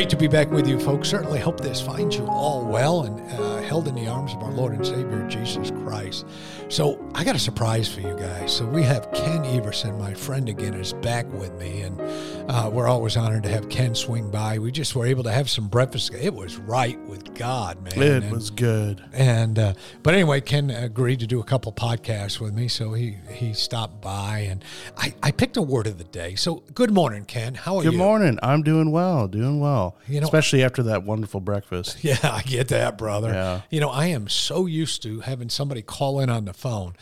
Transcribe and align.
Great 0.00 0.08
to 0.08 0.16
be 0.16 0.28
back 0.28 0.50
with 0.50 0.66
you, 0.66 0.80
folks. 0.80 1.10
Certainly 1.10 1.40
hope 1.40 1.60
this 1.60 1.78
finds 1.78 2.16
you 2.16 2.24
all 2.24 2.64
well 2.64 3.02
and 3.02 3.20
uh, 3.32 3.60
held 3.60 3.86
in 3.86 3.94
the 3.94 4.06
arms 4.06 4.32
of 4.32 4.42
our 4.42 4.50
Lord 4.50 4.72
and 4.72 4.86
Savior 4.86 5.28
Jesus 5.28 5.70
Christ. 5.70 6.26
So, 6.70 6.96
I 7.20 7.22
got 7.22 7.36
a 7.36 7.38
surprise 7.38 7.86
for 7.86 8.00
you 8.00 8.16
guys. 8.16 8.50
So, 8.50 8.64
we 8.64 8.82
have 8.84 9.12
Ken 9.12 9.44
Everson, 9.44 9.98
my 9.98 10.14
friend 10.14 10.48
again, 10.48 10.72
is 10.72 10.94
back 10.94 11.30
with 11.34 11.52
me, 11.60 11.82
and 11.82 12.00
uh, 12.50 12.70
we're 12.72 12.88
always 12.88 13.14
honored 13.14 13.42
to 13.42 13.50
have 13.50 13.68
Ken 13.68 13.94
swing 13.94 14.30
by. 14.30 14.58
We 14.58 14.72
just 14.72 14.96
were 14.96 15.04
able 15.04 15.22
to 15.24 15.30
have 15.30 15.50
some 15.50 15.68
breakfast. 15.68 16.14
It 16.14 16.32
was 16.32 16.56
right 16.56 16.98
with 17.00 17.34
God, 17.34 17.82
man. 17.82 18.02
It 18.02 18.22
and, 18.22 18.32
was 18.32 18.48
good. 18.48 19.04
And 19.12 19.58
uh, 19.58 19.74
but 20.02 20.14
anyway, 20.14 20.40
Ken 20.40 20.70
agreed 20.70 21.20
to 21.20 21.26
do 21.26 21.40
a 21.40 21.44
couple 21.44 21.74
podcasts 21.74 22.40
with 22.40 22.54
me, 22.54 22.68
so 22.68 22.94
he 22.94 23.18
he 23.30 23.52
stopped 23.52 24.00
by, 24.00 24.38
and 24.38 24.64
I 24.96 25.12
I 25.22 25.30
picked 25.30 25.58
a 25.58 25.62
word 25.62 25.86
of 25.86 25.98
the 25.98 26.04
day. 26.04 26.36
So, 26.36 26.62
good 26.72 26.90
morning, 26.90 27.26
Ken. 27.26 27.54
How 27.54 27.76
are 27.76 27.82
Good 27.82 27.92
you? 27.92 27.98
Good 27.98 28.04
morning. 28.04 28.38
I'm 28.42 28.62
doing 28.62 28.92
well, 28.92 29.28
doing 29.28 29.60
well. 29.60 29.98
You 30.08 30.22
know- 30.22 30.24
especially 30.24 30.64
after 30.64 30.84
that 30.84 31.02
wonderful 31.02 31.40
breakfast. 31.40 31.98
Yeah, 32.10 32.16
I 32.22 32.40
get 32.42 32.68
that, 32.68 32.96
brother. 32.96 33.28
Yeah. 33.28 33.60
You 33.68 33.80
know, 33.80 33.90
I 33.90 34.06
am 34.06 34.26
so 34.26 34.64
used 34.64 35.02
to 35.02 35.20
having 35.20 35.50
somebody 35.50 35.82
call 35.82 36.18
in 36.20 36.30
on 36.30 36.46
the 36.46 36.54
phone. 36.54 36.94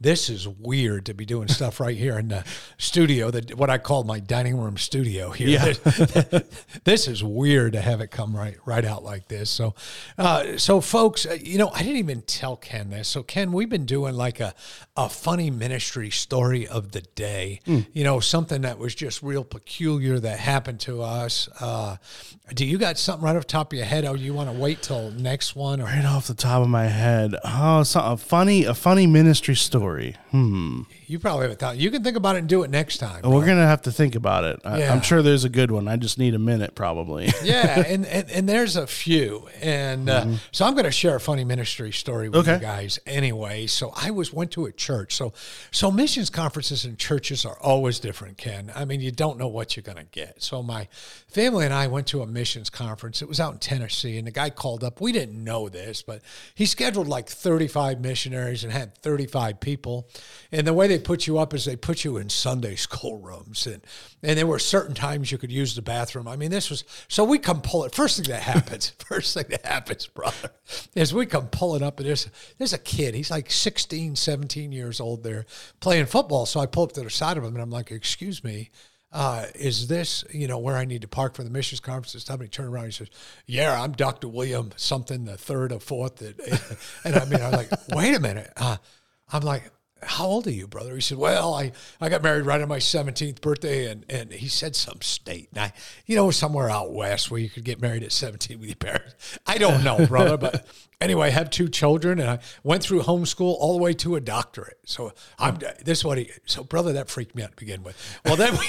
This 0.00 0.28
is 0.28 0.46
weird 0.46 1.06
to 1.06 1.14
be 1.14 1.24
doing 1.24 1.48
stuff 1.48 1.80
right 1.80 1.96
here 1.96 2.18
in 2.18 2.28
the 2.28 2.44
studio, 2.78 3.30
that 3.30 3.54
what 3.56 3.70
I 3.70 3.78
call 3.78 4.04
my 4.04 4.20
dining 4.20 4.58
room 4.58 4.76
studio 4.76 5.30
here. 5.30 5.48
Yeah. 5.48 5.72
this 6.84 7.08
is 7.08 7.22
weird 7.22 7.72
to 7.72 7.80
have 7.80 8.00
it 8.00 8.10
come 8.10 8.36
right 8.36 8.56
right 8.66 8.84
out 8.84 9.04
like 9.04 9.28
this. 9.28 9.50
So, 9.50 9.74
uh, 10.18 10.58
so 10.58 10.80
folks, 10.80 11.26
uh, 11.26 11.38
you 11.40 11.58
know, 11.58 11.70
I 11.70 11.78
didn't 11.78 11.98
even 11.98 12.22
tell 12.22 12.56
Ken 12.56 12.90
this. 12.90 13.08
So, 13.08 13.22
Ken, 13.22 13.52
we've 13.52 13.68
been 13.68 13.86
doing 13.86 14.14
like 14.14 14.40
a 14.40 14.54
a 14.96 15.08
funny 15.08 15.50
ministry 15.50 16.10
story 16.10 16.66
of 16.66 16.92
the 16.92 17.00
day. 17.00 17.60
You 17.92 18.04
know, 18.04 18.20
something 18.20 18.62
that 18.62 18.78
was 18.78 18.94
just 18.94 19.22
real 19.22 19.44
peculiar 19.44 20.18
that 20.18 20.38
happened 20.38 20.80
to 20.80 21.02
us. 21.02 21.48
Uh, 21.60 21.96
do 22.52 22.66
you 22.66 22.78
got 22.78 22.98
something 22.98 23.24
right 23.24 23.36
off 23.36 23.42
the 23.42 23.48
top 23.48 23.72
of 23.72 23.76
your 23.76 23.86
head? 23.86 24.04
Oh, 24.04 24.14
you 24.14 24.34
want 24.34 24.50
to 24.50 24.58
wait 24.58 24.82
till 24.82 25.10
next 25.12 25.56
one 25.56 25.80
or? 25.80 25.84
Right 25.84 26.04
off 26.04 26.26
the 26.26 26.34
top 26.34 26.62
of 26.62 26.68
my 26.68 26.86
head, 26.86 27.34
oh, 27.44 27.82
so, 27.84 28.00
a 28.00 28.16
funny, 28.16 28.64
a 28.64 28.74
funny 28.74 29.06
ministry 29.06 29.54
story. 29.54 29.83
Hmm. 30.30 30.82
You 31.06 31.18
probably 31.18 31.42
haven't 31.42 31.58
thought. 31.58 31.76
You 31.76 31.90
can 31.90 32.02
think 32.02 32.16
about 32.16 32.36
it 32.36 32.40
and 32.40 32.48
do 32.48 32.62
it 32.62 32.70
next 32.70 32.98
time. 32.98 33.22
We're 33.22 33.46
gonna 33.46 33.66
have 33.66 33.82
to 33.82 33.92
think 33.92 34.14
about 34.14 34.44
it. 34.44 34.60
I, 34.64 34.78
Yeah. 34.80 34.92
I'm 34.92 35.02
sure 35.02 35.22
there's 35.22 35.44
a 35.44 35.48
good 35.48 35.70
one. 35.70 35.88
I 35.88 35.96
just 35.96 36.18
need 36.18 36.34
a 36.34 36.38
minute, 36.38 36.74
probably. 36.74 37.30
yeah, 37.42 37.80
and, 37.86 38.06
and 38.06 38.30
and 38.30 38.48
there's 38.48 38.76
a 38.76 38.86
few, 38.86 39.48
and 39.60 40.08
uh, 40.08 40.26
so 40.50 40.64
I'm 40.64 40.72
going 40.74 40.84
to 40.84 40.90
share 40.90 41.16
a 41.16 41.20
funny 41.20 41.44
ministry 41.44 41.92
story 41.92 42.28
with 42.28 42.46
you 42.46 42.58
guys 42.58 42.98
anyway. 43.06 43.66
So 43.66 43.92
I 43.94 44.10
was 44.10 44.32
went 44.32 44.50
to 44.52 44.66
a 44.66 44.72
church. 44.72 45.14
So 45.14 45.32
so 45.70 45.90
missions 45.90 46.30
conferences 46.30 46.84
and 46.84 46.98
churches 46.98 47.44
are 47.44 47.58
always 47.60 48.00
different, 48.00 48.38
Ken. 48.38 48.72
I 48.74 48.84
mean, 48.84 49.00
you 49.00 49.10
don't 49.10 49.38
know 49.38 49.48
what 49.48 49.76
you're 49.76 49.82
going 49.82 49.98
to 49.98 50.04
get. 50.04 50.42
So 50.42 50.62
my 50.62 50.88
family 51.28 51.64
and 51.64 51.74
I 51.74 51.86
went 51.86 52.06
to 52.08 52.22
a 52.22 52.26
missions 52.26 52.70
conference. 52.70 53.22
It 53.22 53.28
was 53.28 53.40
out 53.40 53.52
in 53.52 53.58
Tennessee, 53.58 54.18
and 54.18 54.26
the 54.26 54.30
guy 54.32 54.50
called 54.50 54.84
up. 54.84 55.00
We 55.00 55.12
didn't 55.12 55.42
know 55.42 55.68
this, 55.68 56.02
but 56.02 56.22
he 56.54 56.66
scheduled 56.66 57.08
like 57.08 57.28
35 57.28 58.00
missionaries 58.00 58.64
and 58.64 58.72
had 58.72 58.96
35 58.98 59.60
people. 59.60 60.08
And 60.52 60.66
the 60.66 60.72
way 60.72 60.86
they 60.86 60.93
put 60.98 61.26
you 61.26 61.38
up 61.38 61.54
is 61.54 61.64
they 61.64 61.76
put 61.76 62.04
you 62.04 62.16
in 62.16 62.28
Sunday 62.28 62.74
school 62.74 63.18
rooms, 63.18 63.66
and 63.66 63.82
and 64.22 64.38
there 64.38 64.46
were 64.46 64.58
certain 64.58 64.94
times 64.94 65.30
you 65.30 65.38
could 65.38 65.52
use 65.52 65.74
the 65.74 65.82
bathroom. 65.82 66.26
I 66.28 66.36
mean, 66.36 66.50
this 66.50 66.70
was 66.70 66.84
so 67.08 67.24
we 67.24 67.38
come 67.38 67.60
pull 67.60 67.84
it. 67.84 67.94
First 67.94 68.16
thing 68.16 68.30
that 68.30 68.42
happens, 68.42 68.90
first 68.98 69.34
thing 69.34 69.46
that 69.50 69.64
happens, 69.64 70.06
brother, 70.06 70.50
is 70.94 71.14
we 71.14 71.26
come 71.26 71.48
pulling 71.48 71.82
up, 71.82 71.98
and 71.98 72.08
there's 72.08 72.28
there's 72.58 72.72
a 72.72 72.78
kid. 72.78 73.14
He's 73.14 73.30
like 73.30 73.50
16, 73.50 74.16
17 74.16 74.72
years 74.72 75.00
old 75.00 75.22
there 75.22 75.46
playing 75.80 76.06
football. 76.06 76.46
So 76.46 76.60
I 76.60 76.66
pull 76.66 76.84
up 76.84 76.92
to 76.92 77.02
the 77.02 77.10
side 77.10 77.36
of 77.36 77.44
him, 77.44 77.54
and 77.54 77.62
I'm 77.62 77.70
like, 77.70 77.90
"Excuse 77.90 78.42
me." 78.42 78.70
uh, 79.14 79.46
is 79.54 79.86
this, 79.86 80.24
you 80.32 80.48
know, 80.48 80.58
where 80.58 80.76
I 80.76 80.84
need 80.84 81.02
to 81.02 81.08
park 81.08 81.36
for 81.36 81.44
the 81.44 81.50
missions 81.50 81.78
conference? 81.78 82.12
This 82.12 82.24
time 82.24 82.40
he 82.40 82.48
turned 82.48 82.70
around 82.70 82.86
and 82.86 82.92
he 82.92 82.98
says, 82.98 83.10
yeah, 83.46 83.80
I'm 83.80 83.92
Dr. 83.92 84.26
William 84.26 84.72
something, 84.74 85.24
the 85.24 85.38
third 85.38 85.70
or 85.70 85.78
fourth. 85.78 86.16
That, 86.16 86.36
and 87.04 87.14
I 87.14 87.24
mean, 87.26 87.40
I 87.40 87.48
was 87.48 87.56
like, 87.56 87.70
wait 87.90 88.16
a 88.16 88.20
minute. 88.20 88.52
Uh, 88.56 88.76
I'm 89.32 89.42
like, 89.42 89.70
how 90.04 90.26
old 90.26 90.46
are 90.46 90.52
you, 90.52 90.66
brother? 90.66 90.94
He 90.94 91.00
said, 91.00 91.18
well, 91.18 91.54
I, 91.54 91.72
I 92.00 92.08
got 92.08 92.22
married 92.22 92.46
right 92.46 92.60
on 92.60 92.68
my 92.68 92.78
17th 92.78 93.40
birthday. 93.40 93.90
And, 93.90 94.04
and 94.08 94.32
he 94.32 94.48
said 94.48 94.76
some 94.76 95.00
state. 95.02 95.48
And 95.52 95.60
I, 95.60 95.72
you 96.06 96.16
know, 96.16 96.30
somewhere 96.30 96.70
out 96.70 96.92
west 96.92 97.30
where 97.30 97.40
you 97.40 97.48
could 97.48 97.64
get 97.64 97.80
married 97.80 98.02
at 98.02 98.12
17 98.12 98.58
with 98.58 98.68
your 98.68 98.76
parents. 98.76 99.38
I 99.46 99.58
don't 99.58 99.84
know, 99.84 100.06
brother. 100.06 100.36
But 100.36 100.66
anyway, 101.04 101.28
I 101.28 101.30
have 101.30 101.50
two 101.50 101.68
children 101.68 102.18
and 102.18 102.28
I 102.28 102.38
went 102.62 102.82
through 102.82 103.02
homeschool 103.02 103.54
all 103.58 103.76
the 103.76 103.82
way 103.82 103.92
to 103.94 104.16
a 104.16 104.20
doctorate. 104.20 104.78
So 104.84 105.12
I'm, 105.38 105.58
this 105.84 105.98
is 105.98 106.04
what 106.04 106.18
he, 106.18 106.30
so 106.46 106.64
brother, 106.64 106.94
that 106.94 107.08
freaked 107.08 107.34
me 107.36 107.42
out 107.42 107.50
to 107.50 107.56
begin 107.56 107.82
with. 107.82 107.96
Well, 108.24 108.36
then, 108.36 108.52
we, 108.56 108.66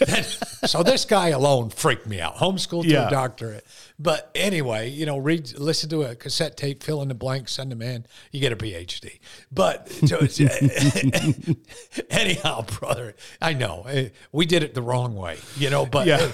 then 0.06 0.22
so 0.22 0.82
this 0.82 1.04
guy 1.04 1.28
alone 1.28 1.70
freaked 1.70 2.06
me 2.06 2.20
out. 2.20 2.36
Homeschool 2.36 2.82
to 2.84 3.06
a 3.06 3.10
doctorate. 3.10 3.66
But 3.98 4.30
anyway, 4.34 4.90
you 4.90 5.06
know, 5.06 5.18
read, 5.18 5.58
listen 5.58 5.90
to 5.90 6.02
a 6.02 6.14
cassette 6.14 6.56
tape, 6.56 6.82
fill 6.84 7.02
in 7.02 7.08
the 7.08 7.14
blank, 7.14 7.48
send 7.48 7.72
them 7.72 7.82
in, 7.82 8.06
you 8.30 8.40
get 8.40 8.52
a 8.52 8.56
PhD. 8.56 9.18
But 9.50 9.88
so 9.90 10.18
anyhow, 12.10 12.62
brother, 12.78 13.14
I 13.40 13.52
know 13.54 13.84
eh, 13.88 14.08
we 14.32 14.46
did 14.46 14.62
it 14.62 14.74
the 14.74 14.82
wrong 14.82 15.14
way, 15.16 15.38
you 15.56 15.70
know, 15.70 15.86
but 15.86 16.06
Yeah. 16.06 16.18
eh, 16.20 16.32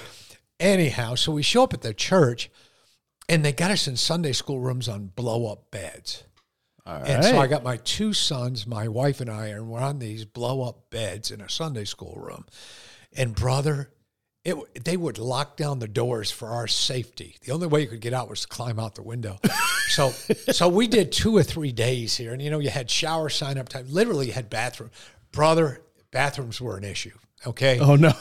anyhow, 0.59 1.15
so 1.15 1.31
we 1.31 1.41
show 1.41 1.63
up 1.63 1.73
at 1.73 1.81
the 1.81 1.93
church 1.93 2.49
and 3.29 3.43
they 3.43 3.51
got 3.51 3.71
us 3.71 3.87
in 3.87 3.95
Sunday 3.95 4.33
school 4.33 4.59
rooms 4.59 4.87
on 4.87 5.07
blow 5.07 5.51
up 5.51 5.71
beds. 5.71 6.23
All 6.85 7.01
And 7.03 7.23
so 7.23 7.39
I 7.39 7.47
got 7.47 7.63
my 7.63 7.77
two 7.77 8.13
sons, 8.13 8.67
my 8.67 8.87
wife 8.87 9.19
and 9.19 9.29
I, 9.29 9.47
and 9.47 9.67
we're 9.69 9.79
on 9.79 9.97
these 9.97 10.23
blow 10.23 10.61
up 10.61 10.91
beds 10.91 11.31
in 11.31 11.41
a 11.41 11.49
Sunday 11.49 11.85
school 11.85 12.15
room. 12.15 12.45
And 13.17 13.33
brother, 13.33 13.91
it, 14.43 14.85
they 14.85 14.95
would 14.95 15.17
lock 15.17 15.57
down 15.57 15.79
the 15.79 15.87
doors 15.87 16.29
for 16.29 16.49
our 16.49 16.67
safety. 16.67 17.37
The 17.43 17.51
only 17.51 17.65
way 17.65 17.81
you 17.81 17.87
could 17.87 18.01
get 18.01 18.13
out 18.13 18.29
was 18.29 18.41
to 18.41 18.47
climb 18.47 18.79
out 18.79 18.93
the 18.93 19.01
window. 19.01 19.39
so, 19.89 20.09
so 20.09 20.69
we 20.69 20.87
did 20.87 21.11
two 21.11 21.35
or 21.35 21.41
three 21.41 21.71
days 21.71 22.15
here, 22.15 22.31
and 22.31 22.41
you 22.41 22.51
know, 22.51 22.59
you 22.59 22.69
had 22.69 22.91
shower 22.91 23.29
sign 23.29 23.57
up 23.57 23.67
time. 23.67 23.87
Literally, 23.89 24.27
you 24.27 24.33
had 24.33 24.51
bathroom. 24.51 24.91
Brother, 25.31 25.81
bathrooms 26.11 26.61
were 26.61 26.77
an 26.77 26.83
issue. 26.83 27.17
Okay, 27.47 27.79
oh 27.79 27.95
no. 27.95 28.13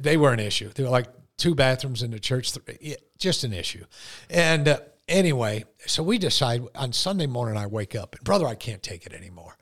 they 0.00 0.16
were 0.16 0.32
an 0.32 0.40
issue. 0.40 0.70
They 0.74 0.82
were 0.82 0.88
like 0.88 1.08
two 1.36 1.54
bathrooms 1.54 2.02
in 2.02 2.10
the 2.10 2.20
church, 2.20 2.52
just 3.18 3.44
an 3.44 3.52
issue. 3.52 3.84
And 4.30 4.68
uh, 4.68 4.78
anyway, 5.08 5.64
so 5.86 6.02
we 6.02 6.18
decide 6.18 6.62
on 6.74 6.92
Sunday 6.92 7.26
morning, 7.26 7.56
I 7.56 7.66
wake 7.66 7.94
up 7.94 8.14
and 8.14 8.24
brother, 8.24 8.46
I 8.46 8.54
can't 8.54 8.82
take 8.82 9.06
it 9.06 9.12
anymore. 9.12 9.56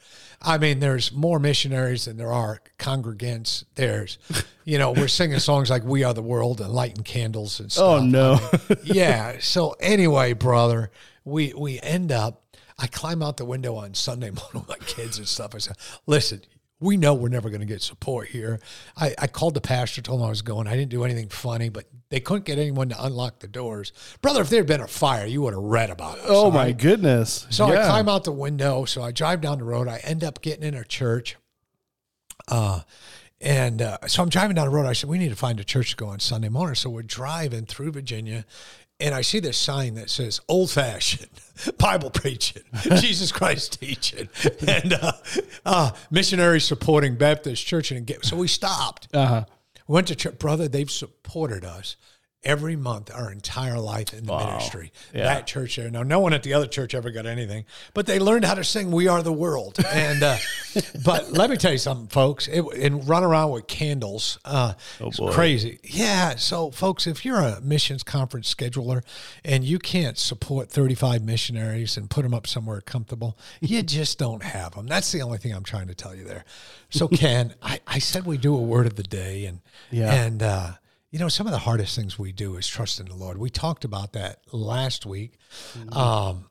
I 0.46 0.58
mean, 0.58 0.78
there's 0.80 1.12
more 1.12 1.38
missionaries 1.38 2.04
than 2.04 2.16
there 2.16 2.32
are 2.32 2.60
congregants. 2.78 3.64
There's, 3.76 4.18
you 4.64 4.78
know, 4.78 4.92
we're 4.92 5.08
singing 5.08 5.38
songs 5.38 5.70
like 5.70 5.84
"We 5.84 6.04
Are 6.04 6.12
the 6.12 6.22
World" 6.22 6.60
and 6.60 6.70
lighting 6.70 7.02
candles 7.02 7.60
and 7.60 7.72
stuff. 7.72 8.02
oh 8.02 8.04
no. 8.04 8.38
yeah. 8.84 9.38
So 9.40 9.74
anyway, 9.80 10.34
brother, 10.34 10.90
we 11.24 11.54
we 11.56 11.80
end 11.80 12.12
up. 12.12 12.42
I 12.78 12.88
climb 12.88 13.22
out 13.22 13.36
the 13.36 13.44
window 13.44 13.76
on 13.76 13.94
Sunday 13.94 14.30
morning 14.30 14.64
with 14.66 14.68
my 14.68 14.86
kids 14.86 15.16
and 15.16 15.26
stuff. 15.26 15.54
I 15.54 15.58
said, 15.58 15.76
"Listen, 16.06 16.42
we 16.80 16.96
know 16.96 17.14
we're 17.14 17.28
never 17.28 17.48
going 17.48 17.60
to 17.60 17.66
get 17.66 17.82
support 17.82 18.28
here." 18.28 18.60
I, 18.96 19.14
I 19.18 19.26
called 19.26 19.54
the 19.54 19.60
pastor, 19.60 20.02
told 20.02 20.20
him 20.20 20.26
I 20.26 20.30
was 20.30 20.42
going. 20.42 20.66
I 20.66 20.76
didn't 20.76 20.90
do 20.90 21.04
anything 21.04 21.28
funny, 21.28 21.68
but 21.68 21.86
they 22.10 22.20
couldn't 22.20 22.44
get 22.44 22.58
anyone 22.58 22.88
to 22.90 23.04
unlock 23.04 23.40
the 23.40 23.48
doors. 23.48 23.92
Brother, 24.22 24.42
if 24.42 24.50
there 24.50 24.60
had 24.60 24.66
been 24.66 24.80
a 24.80 24.86
fire, 24.86 25.26
you 25.26 25.42
would 25.42 25.54
have 25.54 25.62
read 25.62 25.90
about 25.90 26.18
it. 26.18 26.24
oh 26.26 26.50
my 26.50 26.72
goodness. 26.72 27.46
So 27.50 27.66
I 27.66 27.86
climb 27.86 28.08
out 28.08 28.24
the 28.24 28.32
window. 28.32 28.84
So 28.84 29.02
I 29.02 29.12
drive 29.12 29.40
down 29.40 29.58
the 29.58 29.64
road. 29.64 29.88
I 29.88 29.98
end 30.04 30.22
up 30.24 30.40
getting 30.42 30.64
in 30.64 30.74
a 30.74 30.84
church. 30.84 31.36
Uh, 32.48 32.80
and 33.40 33.82
uh, 33.82 33.98
so 34.06 34.22
I'm 34.22 34.28
driving 34.28 34.54
down 34.54 34.66
the 34.66 34.74
road. 34.74 34.86
I 34.86 34.92
said, 34.94 35.10
we 35.10 35.18
need 35.18 35.28
to 35.28 35.36
find 35.36 35.60
a 35.60 35.64
church 35.64 35.90
to 35.90 35.96
go 35.96 36.06
on 36.06 36.20
Sunday 36.20 36.48
morning. 36.48 36.74
So 36.76 36.88
we're 36.88 37.02
driving 37.02 37.66
through 37.66 37.92
Virginia. 37.92 38.46
And 39.04 39.14
I 39.14 39.20
see 39.20 39.38
this 39.38 39.58
sign 39.58 39.96
that 39.96 40.08
says 40.08 40.40
old 40.48 40.70
fashioned 40.70 41.28
Bible 41.78 42.08
preaching, 42.08 42.62
Jesus 42.96 43.30
Christ 43.32 43.78
teaching, 43.78 44.30
and 44.66 44.94
uh, 44.94 45.12
uh, 45.66 45.90
missionary 46.10 46.58
supporting 46.58 47.16
Baptist 47.16 47.66
church. 47.66 47.90
And 47.90 48.10
so 48.22 48.38
we 48.38 48.48
stopped. 48.48 49.08
Uh-huh. 49.12 49.44
Went 49.86 50.08
to 50.08 50.14
church, 50.16 50.38
brother. 50.38 50.68
They've 50.68 50.90
supported 50.90 51.66
us 51.66 51.96
every 52.44 52.76
month 52.76 53.10
our 53.14 53.30
entire 53.32 53.78
life 53.78 54.12
in 54.12 54.26
the 54.26 54.32
Wow. 54.32 54.46
ministry. 54.50 54.92
Yeah. 55.14 55.24
That 55.24 55.46
church 55.46 55.76
there. 55.76 55.90
Now, 55.90 56.02
no 56.02 56.20
one 56.20 56.32
at 56.32 56.42
the 56.42 56.54
other 56.54 56.66
church 56.66 56.94
ever 56.94 57.10
got 57.10 57.26
anything, 57.26 57.64
but 57.94 58.06
they 58.06 58.18
learned 58.18 58.44
how 58.44 58.54
to 58.54 58.64
sing 58.64 58.90
"We 58.90 59.08
Are 59.08 59.22
the 59.22 59.32
World." 59.32 59.78
And 59.92 60.22
uh, 60.22 60.36
but 61.04 61.32
let 61.32 61.50
me 61.50 61.56
tell 61.56 61.72
you 61.72 61.78
something, 61.78 62.08
folks. 62.08 62.48
It, 62.48 62.62
and 62.74 63.06
run 63.08 63.24
around 63.24 63.50
with 63.52 63.66
candles. 63.66 64.38
Uh, 64.44 64.74
it's 65.00 65.18
boy. 65.18 65.32
crazy. 65.32 65.80
Yeah. 65.84 66.36
So, 66.36 66.70
folks, 66.70 67.06
if 67.06 67.24
you're 67.24 67.40
a 67.40 67.60
missions 67.60 68.02
conference 68.02 68.52
scheduler 68.54 69.02
and 69.44 69.64
you 69.64 69.78
can't 69.78 70.18
support 70.18 70.70
35 70.70 71.22
missionaries 71.22 71.96
and 71.96 72.08
put 72.10 72.22
them 72.22 72.34
up 72.34 72.46
somewhere 72.46 72.80
comfortable, 72.80 73.38
you 73.60 73.82
just 73.94 74.18
don't 74.18 74.42
have 74.42 74.74
them. 74.74 74.86
That's 74.86 75.10
the 75.12 75.22
only 75.22 75.38
thing 75.38 75.52
I'm 75.54 75.64
trying 75.64 75.88
to 75.88 75.94
tell 75.94 76.14
you 76.14 76.24
there. 76.24 76.44
So, 76.90 77.08
Ken, 77.08 77.54
I, 77.62 77.80
I 77.86 77.98
said 77.98 78.26
we 78.26 78.36
do 78.38 78.54
a 78.56 78.60
word 78.60 78.86
of 78.86 78.96
the 78.96 79.02
day, 79.02 79.46
and 79.46 79.60
Yeah. 79.90 80.12
and 80.12 80.42
uh, 80.42 80.70
you 81.14 81.20
know 81.20 81.28
some 81.28 81.46
of 81.46 81.52
the 81.52 81.60
hardest 81.60 81.94
things 81.94 82.18
we 82.18 82.32
do 82.32 82.56
is 82.56 82.66
trust 82.66 82.98
in 82.98 83.06
the 83.06 83.14
Lord. 83.14 83.38
We 83.38 83.48
talked 83.48 83.84
about 83.84 84.14
that 84.14 84.40
last 84.50 85.06
week. 85.06 85.38
Um, 85.92 86.46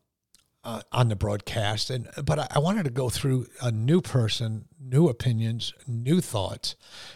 uh, 0.64 0.82
on 0.92 1.10
the 1.10 1.16
broadcast, 1.16 1.90
and 1.90 2.08
but 2.24 2.40
I, 2.40 2.48
I 2.52 2.60
wanted 2.60 2.86
to 2.86 2.92
go 2.92 3.10
through 3.10 3.48
a 3.62 3.72
new 3.72 4.00
person, 4.00 4.66
new 4.80 5.10
opinions, 5.10 5.74
new 5.88 6.22
thoughts. 6.22 6.76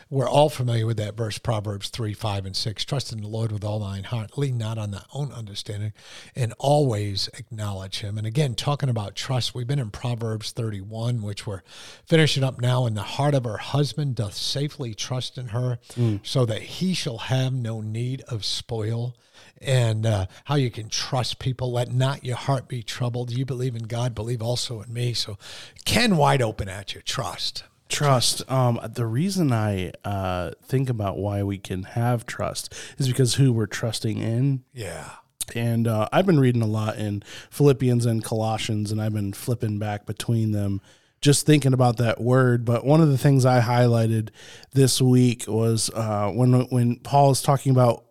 We're 0.10 0.30
all 0.30 0.50
familiar 0.50 0.86
with 0.86 0.98
that 0.98 1.16
verse, 1.16 1.38
Proverbs 1.38 1.90
three, 1.90 2.14
five, 2.14 2.46
and 2.46 2.56
six. 2.56 2.84
Trust 2.84 3.14
in 3.14 3.22
the 3.22 3.28
Lord 3.28 3.52
with 3.52 3.64
all 3.64 3.80
thine 3.80 4.04
heart, 4.04 4.38
lean 4.38 4.58
not 4.58 4.78
on 4.78 4.92
thy 4.92 5.04
own 5.14 5.32
understanding, 5.32 5.94
and 6.36 6.54
always 6.60 7.30
acknowledge 7.38 8.00
Him. 8.02 8.18
And 8.18 8.28
again, 8.28 8.54
talking 8.56 8.90
about 8.90 9.16
trust, 9.16 9.56
we've 9.56 9.68
been 9.68 9.80
in 9.80 9.92
Proverbs 9.92 10.52
thirty-one, 10.52 11.22
which 11.22 11.48
we're 11.48 11.64
finishing 12.06 12.44
up 12.44 12.60
now. 12.60 12.86
And 12.86 12.98
the 12.98 13.02
heart 13.02 13.34
of 13.34 13.46
her 13.46 13.58
husband 13.58 14.16
doth 14.16 14.34
safely 14.34 14.94
trust 14.94 15.38
in 15.38 15.50
her, 15.50 15.80
so 16.24 16.46
that 16.46 16.62
he 16.62 16.94
shall 16.94 17.18
have 17.18 17.54
no 17.54 17.80
need 17.80 18.24
of 18.28 18.44
spoil 18.44 19.16
and 19.62 20.06
uh, 20.06 20.26
how 20.46 20.56
you 20.56 20.70
can 20.70 20.90
trust 20.90 21.40
people. 21.40 21.72
Let 21.72 21.92
not 21.92 22.24
your 22.24 22.38
heart 22.38 22.68
be 22.68 22.84
troubled. 22.84 23.32
You 23.32 23.46
believe 23.46 23.76
in 23.76 23.84
God, 23.84 24.14
believe 24.16 24.42
also 24.42 24.82
in 24.82 24.94
me. 24.94 25.14
So, 25.14 25.38
Ken, 25.86 26.18
wide 26.18 26.42
open 26.42 26.70
at 26.70 26.94
you. 26.94 27.02
Trust. 27.02 27.64
Trust. 27.90 28.50
Um, 28.52 28.80
the 28.94 29.06
reason 29.06 29.54
I 29.54 29.94
uh, 30.04 30.52
think 30.62 30.90
about 30.90 31.18
why 31.18 31.44
we 31.44 31.58
can 31.58 31.84
have 31.84 32.26
trust 32.26 32.74
is 32.98 33.08
because 33.08 33.36
who 33.36 33.54
we're 33.54 33.66
trusting 33.66 34.18
in. 34.18 34.64
Yeah. 34.74 35.12
And 35.56 35.88
uh, 35.88 36.10
I've 36.12 36.26
been 36.26 36.40
reading 36.40 36.62
a 36.62 36.68
lot 36.68 36.98
in 36.98 37.24
Philippians 37.50 38.06
and 38.06 38.24
Colossians, 38.24 38.92
and 38.92 39.02
I've 39.02 39.14
been 39.14 39.32
flipping 39.32 39.80
back 39.80 40.06
between 40.06 40.52
them, 40.52 40.82
just 41.22 41.46
thinking 41.46 41.72
about 41.72 41.98
that 41.98 42.20
word. 42.20 42.66
But 42.66 42.86
one 42.86 43.00
of 43.00 43.10
the 43.10 43.18
things 43.18 43.46
I 43.46 43.62
highlighted 43.62 44.30
this 44.74 45.02
week 45.02 45.46
was 45.48 45.90
uh, 45.94 46.30
when 46.32 46.54
when 46.70 46.98
Paul 46.98 47.32
is 47.32 47.42
talking 47.42 47.72
about. 47.72 48.04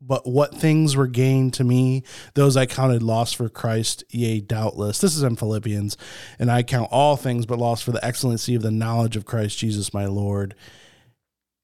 But 0.00 0.26
what 0.26 0.54
things 0.54 0.96
were 0.96 1.06
gained 1.06 1.54
to 1.54 1.64
me, 1.64 2.04
those 2.34 2.56
I 2.56 2.64
counted 2.66 3.02
lost 3.02 3.36
for 3.36 3.48
Christ, 3.50 4.02
yea, 4.08 4.40
doubtless. 4.40 4.98
This 4.98 5.14
is 5.14 5.22
in 5.22 5.36
Philippians. 5.36 5.96
And 6.38 6.50
I 6.50 6.62
count 6.62 6.88
all 6.90 7.16
things 7.16 7.44
but 7.44 7.58
lost 7.58 7.84
for 7.84 7.92
the 7.92 8.04
excellency 8.04 8.54
of 8.54 8.62
the 8.62 8.70
knowledge 8.70 9.16
of 9.16 9.26
Christ 9.26 9.58
Jesus 9.58 9.92
my 9.92 10.06
Lord. 10.06 10.54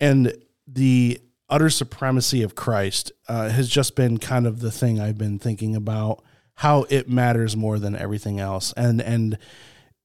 And 0.00 0.34
the 0.66 1.20
utter 1.48 1.70
supremacy 1.70 2.42
of 2.42 2.54
Christ 2.54 3.12
uh, 3.28 3.48
has 3.48 3.68
just 3.68 3.96
been 3.96 4.18
kind 4.18 4.46
of 4.46 4.60
the 4.60 4.70
thing 4.70 5.00
I've 5.00 5.18
been 5.18 5.38
thinking 5.38 5.74
about 5.74 6.22
how 6.56 6.84
it 6.88 7.08
matters 7.08 7.56
more 7.56 7.78
than 7.78 7.94
everything 7.96 8.40
else. 8.40 8.72
And 8.76 9.00
and 9.00 9.38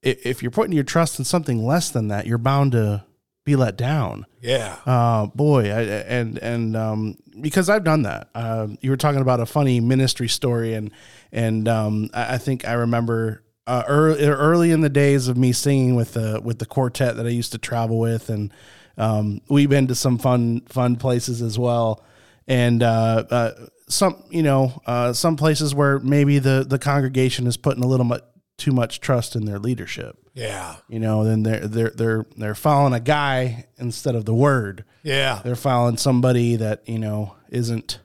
if 0.02 0.42
you're 0.42 0.52
putting 0.52 0.74
your 0.74 0.84
trust 0.84 1.20
in 1.20 1.26
something 1.26 1.64
less 1.66 1.92
than 1.92 2.08
that, 2.08 2.26
you're 2.26 2.38
bound 2.38 2.72
to 2.72 3.06
be 3.44 3.56
let 3.56 3.76
down. 3.76 4.26
Yeah. 4.42 4.78
Uh, 4.86 5.28
boy, 5.28 5.70
I, 5.72 5.82
and 5.82 6.38
and 6.38 6.76
um, 6.76 7.18
because 7.40 7.70
I've 7.70 7.84
done 7.84 8.04
that. 8.04 8.30
Uh, 8.36 8.68
you 8.82 8.90
were 8.90 8.98
talking 8.98 9.22
about 9.22 9.40
a 9.40 9.46
funny 9.46 9.80
ministry 9.80 10.28
story, 10.28 10.74
and 10.74 10.92
and 11.32 11.68
um, 11.68 12.10
I, 12.14 12.36
I 12.36 12.38
think 12.38 12.68
I 12.68 12.74
remember 12.74 13.44
uh, 13.68 13.84
early 13.88 14.24
early 14.26 14.72
in 14.72 14.82
the 14.82 14.90
days 14.90 15.28
of 15.28 15.38
me 15.38 15.52
singing 15.52 15.96
with 15.96 16.14
the 16.14 16.40
with 16.44 16.60
the 16.60 16.66
quartet 16.66 17.16
that 17.18 17.26
I 17.26 17.30
used 17.30 17.52
to 17.54 17.58
travel 17.58 18.00
with, 18.00 18.30
and 18.30 18.54
um, 18.98 19.42
we've 19.50 19.70
been 19.70 19.88
to 19.88 19.96
some 19.96 20.18
fun 20.18 20.62
fun 20.62 20.96
places 20.96 21.42
as 21.42 21.58
well, 21.58 22.04
and 22.48 22.84
uh, 22.84 23.24
uh, 23.30 23.52
some 23.88 24.24
you 24.30 24.44
know 24.44 24.82
uh, 24.86 25.14
some 25.14 25.36
places 25.36 25.74
where 25.74 26.00
maybe 26.00 26.40
the 26.40 26.66
the 26.68 26.80
congregation 26.80 27.48
is 27.48 27.58
putting 27.58 27.84
a 27.84 27.88
little 27.88 28.22
too 28.62 28.72
much 28.72 29.00
trust 29.02 29.36
in 29.36 29.46
their 29.46 29.58
leadership 29.60 30.16
Yeah. 30.36 30.76
you 30.88 31.00
know 31.00 31.24
then 31.24 31.44
they're 31.44 31.68
they're 31.68 31.90
they're 31.90 32.26
they're 32.38 32.56
following 32.56 32.94
a 32.94 33.00
guy 33.00 33.66
instead 33.78 34.16
of 34.16 34.26
the 34.26 34.34
word 34.36 34.86
Yeah. 35.04 35.42
they're 35.44 35.56
following 35.56 35.98
somebody 35.98 36.56
that 36.58 36.88
you 36.88 37.00
know 37.00 37.36
isn't 37.50 38.00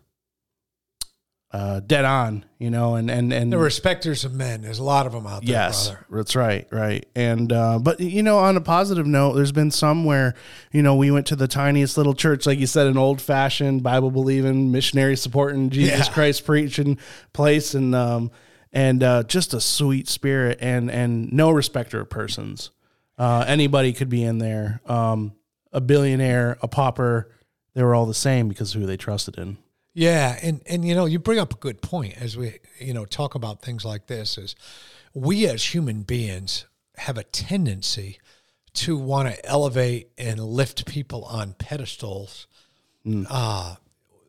uh 1.52 1.78
dead 1.80 2.04
on 2.04 2.44
you 2.58 2.70
know 2.70 2.96
and 2.96 3.08
and 3.08 3.32
and 3.32 3.52
The 3.52 3.58
respecters 3.58 4.24
of 4.24 4.34
men. 4.34 4.62
There's 4.62 4.80
a 4.80 4.84
lot 4.84 5.06
of 5.06 5.12
them 5.12 5.26
out 5.28 5.42
there, 5.44 5.52
yes 5.54 5.88
brother. 5.90 6.06
that's 6.10 6.34
right 6.36 6.66
right 6.72 7.06
and 7.14 7.52
uh 7.52 7.78
but 7.78 8.00
you 8.00 8.22
know 8.24 8.38
on 8.38 8.56
a 8.56 8.60
positive 8.60 9.06
note 9.06 9.34
there's 9.34 9.52
been 9.52 9.70
some 9.70 10.04
where 10.04 10.34
you 10.72 10.82
know 10.82 10.96
we 10.96 11.12
went 11.12 11.26
to 11.28 11.36
the 11.36 11.46
tiniest 11.46 11.96
little 11.96 12.14
church 12.14 12.46
like 12.46 12.58
you 12.58 12.66
said 12.66 12.88
an 12.88 12.98
old 12.98 13.20
fashioned 13.20 13.82
bible 13.84 14.10
believing 14.10 14.72
missionary 14.72 15.16
supporting 15.16 15.70
jesus 15.70 16.08
Yeah. 16.08 16.12
christ 16.14 16.44
preaching 16.44 16.98
place 17.32 17.74
and 17.74 17.94
um 17.94 18.32
and 18.72 19.02
uh 19.02 19.22
just 19.24 19.54
a 19.54 19.60
sweet 19.60 20.08
spirit 20.08 20.58
and 20.60 20.90
and 20.90 21.32
no 21.32 21.50
respecter 21.50 22.00
of 22.00 22.10
persons 22.10 22.70
uh 23.18 23.44
anybody 23.46 23.92
could 23.92 24.08
be 24.08 24.22
in 24.22 24.38
there 24.38 24.80
um 24.86 25.32
a 25.72 25.80
billionaire 25.80 26.58
a 26.62 26.68
pauper 26.68 27.30
they 27.74 27.82
were 27.82 27.94
all 27.94 28.06
the 28.06 28.14
same 28.14 28.48
because 28.48 28.74
of 28.74 28.80
who 28.80 28.86
they 28.86 28.96
trusted 28.96 29.36
in 29.38 29.58
Yeah, 29.92 30.38
and 30.42 30.60
and 30.66 30.84
you 30.86 30.94
know, 30.94 31.06
you 31.06 31.18
bring 31.18 31.38
up 31.38 31.54
a 31.54 31.56
good 31.56 31.80
point 31.80 32.20
as 32.20 32.36
we 32.36 32.58
you 32.78 32.92
know 32.92 33.06
talk 33.06 33.34
about 33.34 33.62
things 33.62 33.82
like 33.84 34.06
this. 34.08 34.36
Is 34.36 34.54
we 35.14 35.46
as 35.46 35.74
human 35.74 36.02
beings 36.02 36.66
have 36.96 37.16
a 37.16 37.24
tendency 37.24 38.18
to 38.74 38.96
want 38.98 39.28
to 39.28 39.46
elevate 39.46 40.10
and 40.18 40.38
lift 40.38 40.84
people 40.86 41.24
on 41.24 41.54
pedestals. 41.54 42.46
Uh, 43.30 43.76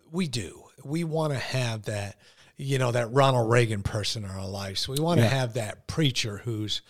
we 0.10 0.28
do. 0.28 0.63
We 0.86 1.04
want 1.04 1.34
to 1.34 1.39
have 1.39 1.84
that, 1.84 2.16
you 2.57 2.80
know, 2.80 2.92
that 2.92 3.12
Ronald 3.12 3.50
Reagan 3.51 3.83
person 3.83 4.24
in 4.24 4.31
our 4.31 4.48
lives. 4.48 4.88
We 4.88 5.00
want 5.00 5.19
to 5.19 5.27
have 5.27 5.54
that 5.54 5.88
preacher 5.88 6.42
who's, 6.44 6.81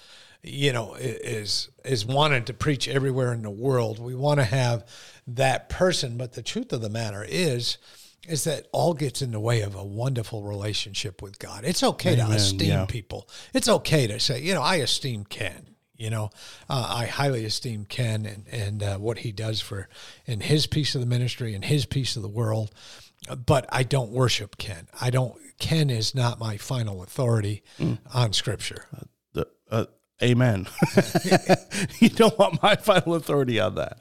you 0.41 0.71
know, 0.71 0.95
is 0.95 1.69
is 1.83 2.05
wanted 2.05 2.47
to 2.47 2.53
preach 2.53 2.87
everywhere 2.87 3.33
in 3.33 3.41
the 3.41 3.49
world. 3.49 3.99
We 3.99 4.15
want 4.15 4.39
to 4.39 4.45
have 4.45 4.87
that 5.27 5.67
person. 5.69 6.17
But 6.17 6.33
the 6.33 6.41
truth 6.41 6.71
of 6.71 6.81
the 6.81 6.89
matter 6.89 7.25
is, 7.27 7.77
is 8.27 8.45
that 8.45 8.67
all 8.71 8.93
gets 8.93 9.21
in 9.21 9.31
the 9.31 9.39
way 9.39 9.61
of 9.61 9.75
a 9.75 9.83
wonderful 9.83 10.43
relationship 10.43 11.21
with 11.21 11.37
God. 11.37 11.63
It's 11.65 11.83
okay 11.83 12.15
to 12.15 12.23
esteem 12.23 12.69
yeah. 12.69 12.85
people. 12.85 13.27
It's 13.53 13.67
okay 13.67 14.07
to 14.07 14.19
say, 14.19 14.41
you 14.41 14.53
know, 14.53 14.61
I 14.61 14.75
esteem 14.77 15.25
Ken. 15.25 15.75
You 15.97 16.11
know, 16.11 16.29
uh, 16.69 16.87
I 16.95 17.07
highly 17.07 17.43
esteem 17.43 17.85
Ken 17.85 18.25
and 18.25 18.47
and 18.49 18.83
uh, 18.83 18.97
what 18.97 19.19
he 19.19 19.31
does 19.31 19.59
for 19.59 19.89
in 20.25 20.41
his 20.41 20.67
piece 20.67 20.93
of 20.93 21.01
the 21.01 21.07
ministry 21.07 21.55
and 21.55 21.65
his 21.65 21.85
piece 21.85 22.15
of 22.15 22.21
the 22.21 22.29
world. 22.29 22.71
But 23.45 23.65
I 23.69 23.83
don't 23.83 24.11
worship 24.11 24.57
Ken. 24.57 24.87
I 25.01 25.09
don't. 25.09 25.35
Ken 25.59 25.89
is 25.89 26.13
not 26.13 26.39
my 26.39 26.57
final 26.57 27.01
authority 27.01 27.63
on 28.13 28.31
Scripture. 28.33 28.85
the, 29.33 29.47
uh, 29.71 29.85
amen 30.23 30.67
you 31.99 32.09
don't 32.09 32.37
want 32.39 32.61
my 32.63 32.75
final 32.75 33.13
authority 33.15 33.59
on 33.59 33.75
that 33.75 33.97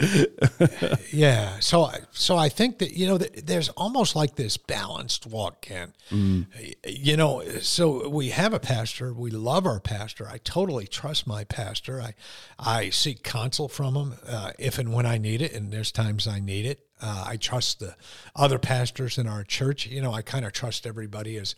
Yeah. 1.12 1.58
So, 1.60 1.84
I- 1.84 2.00
so 2.12 2.36
I 2.36 2.48
think 2.48 2.78
that 2.78 2.92
you 2.92 3.06
know 3.06 3.18
that 3.18 3.46
there's 3.46 3.68
almost 3.70 4.16
like 4.16 4.36
this 4.36 4.56
balanced 4.56 5.26
walk, 5.26 5.60
Ken. 5.62 5.92
You 6.10 7.16
know, 7.16 7.42
so 7.60 8.08
we 8.08 8.30
have 8.30 8.52
a 8.54 8.60
pastor. 8.60 9.12
We 9.12 9.30
love 9.30 9.66
our 9.66 9.80
pastor. 9.80 10.28
I 10.28 10.38
totally 10.38 10.86
trust 10.86 11.26
my 11.26 11.44
pastor. 11.44 12.00
I, 12.00 12.14
I 12.58 12.90
seek 12.90 13.22
counsel 13.22 13.68
from 13.68 13.94
him 13.96 14.14
uh, 14.26 14.52
if 14.58 14.78
and 14.78 14.92
when 14.92 15.04
I 15.06 15.18
need 15.18 15.42
it, 15.42 15.52
and 15.52 15.72
there's 15.72 15.92
times 15.92 16.26
I 16.26 16.38
need 16.40 16.64
it. 16.66 16.85
Uh, 17.00 17.24
I 17.28 17.36
trust 17.36 17.80
the 17.80 17.94
other 18.34 18.58
pastors 18.58 19.18
in 19.18 19.26
our 19.26 19.44
church. 19.44 19.86
You 19.86 20.00
know, 20.00 20.12
I 20.12 20.22
kind 20.22 20.44
of 20.46 20.52
trust 20.52 20.86
everybody 20.86 21.36
as, 21.36 21.54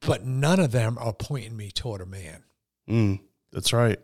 but 0.00 0.24
none 0.24 0.60
of 0.60 0.72
them 0.72 0.96
are 0.98 1.12
pointing 1.12 1.56
me 1.56 1.70
toward 1.70 2.00
a 2.00 2.06
man. 2.06 2.44
Mm, 2.88 3.20
that's 3.52 3.72
right. 3.72 3.98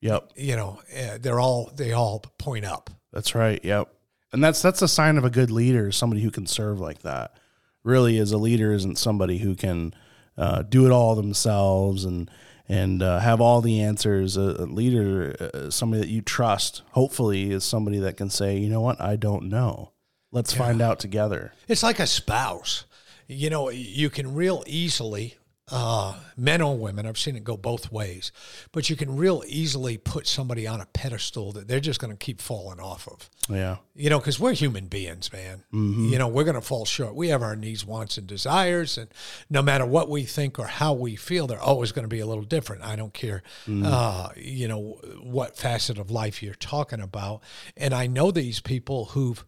Yep, 0.00 0.32
You 0.36 0.56
know, 0.56 0.80
uh, 0.96 1.18
they're 1.20 1.40
all 1.40 1.72
they 1.74 1.92
all 1.92 2.20
point 2.38 2.64
up. 2.66 2.90
that's 3.12 3.34
right. 3.34 3.58
Yep, 3.64 3.88
and 4.32 4.44
that's 4.44 4.60
that's 4.60 4.82
a 4.82 4.88
sign 4.88 5.16
of 5.16 5.24
a 5.24 5.30
good 5.30 5.50
leader, 5.50 5.90
somebody 5.90 6.20
who 6.22 6.30
can 6.30 6.46
serve 6.46 6.78
like 6.78 7.00
that. 7.02 7.36
Really, 7.82 8.18
as 8.18 8.30
a 8.32 8.38
leader, 8.38 8.72
isn't 8.72 8.98
somebody 8.98 9.38
who 9.38 9.54
can 9.54 9.94
uh, 10.36 10.62
do 10.62 10.84
it 10.84 10.92
all 10.92 11.14
themselves 11.14 12.04
and 12.04 12.30
and 12.68 13.02
uh, 13.02 13.20
have 13.20 13.40
all 13.40 13.60
the 13.60 13.80
answers. 13.80 14.36
A, 14.36 14.40
a 14.40 14.66
leader, 14.66 15.36
uh, 15.40 15.70
somebody 15.70 16.02
that 16.02 16.08
you 16.08 16.22
trust, 16.22 16.82
hopefully, 16.92 17.50
is 17.50 17.64
somebody 17.64 17.98
that 17.98 18.16
can 18.16 18.30
say, 18.30 18.56
you 18.56 18.68
know 18.68 18.80
what, 18.80 19.00
I 19.00 19.16
don't 19.16 19.48
know. 19.48 19.92
Let's 20.32 20.52
find 20.52 20.82
out 20.82 20.98
together. 20.98 21.52
It's 21.68 21.82
like 21.82 21.98
a 21.98 22.06
spouse. 22.06 22.84
You 23.26 23.48
know, 23.50 23.70
you 23.70 24.10
can 24.10 24.34
real 24.34 24.62
easily 24.66 25.36
uh, 25.68 26.14
men 26.36 26.62
or 26.62 26.76
women. 26.76 27.06
I've 27.06 27.18
seen 27.18 27.34
it 27.34 27.42
go 27.42 27.56
both 27.56 27.90
ways, 27.90 28.30
but 28.70 28.88
you 28.88 28.94
can 28.94 29.16
real 29.16 29.42
easily 29.48 29.98
put 29.98 30.26
somebody 30.26 30.66
on 30.66 30.80
a 30.80 30.86
pedestal 30.86 31.50
that 31.52 31.66
they're 31.66 31.80
just 31.80 31.98
going 31.98 32.12
to 32.12 32.16
keep 32.16 32.40
falling 32.40 32.78
off 32.78 33.08
of. 33.08 33.28
Yeah. 33.48 33.76
You 33.94 34.10
know, 34.10 34.20
because 34.20 34.38
we're 34.38 34.52
human 34.52 34.86
beings, 34.86 35.32
man. 35.32 35.64
You 36.10 36.18
know, 36.18 36.28
we're 36.28 36.44
going 36.44 36.54
to 36.54 36.60
fall 36.60 36.84
short. 36.84 37.16
We 37.16 37.28
have 37.28 37.42
our 37.42 37.56
needs, 37.56 37.84
wants, 37.84 38.16
and 38.16 38.26
desires, 38.26 38.96
and 38.96 39.08
no 39.50 39.60
matter 39.60 39.84
what 39.86 40.08
we 40.08 40.22
think 40.24 40.58
or 40.58 40.66
how 40.66 40.92
we 40.92 41.16
feel, 41.16 41.46
they're 41.46 41.60
always 41.60 41.90
going 41.90 42.04
to 42.04 42.08
be 42.08 42.20
a 42.20 42.26
little 42.26 42.44
different. 42.44 42.84
I 42.84 42.94
don't 42.94 43.14
care, 43.14 43.42
uh, 43.68 44.28
you 44.36 44.68
know, 44.68 45.00
what 45.20 45.56
facet 45.56 45.98
of 45.98 46.10
life 46.10 46.42
you're 46.42 46.54
talking 46.54 47.00
about. 47.00 47.42
And 47.76 47.92
I 47.92 48.06
know 48.06 48.30
these 48.30 48.60
people 48.60 49.06
who've 49.06 49.44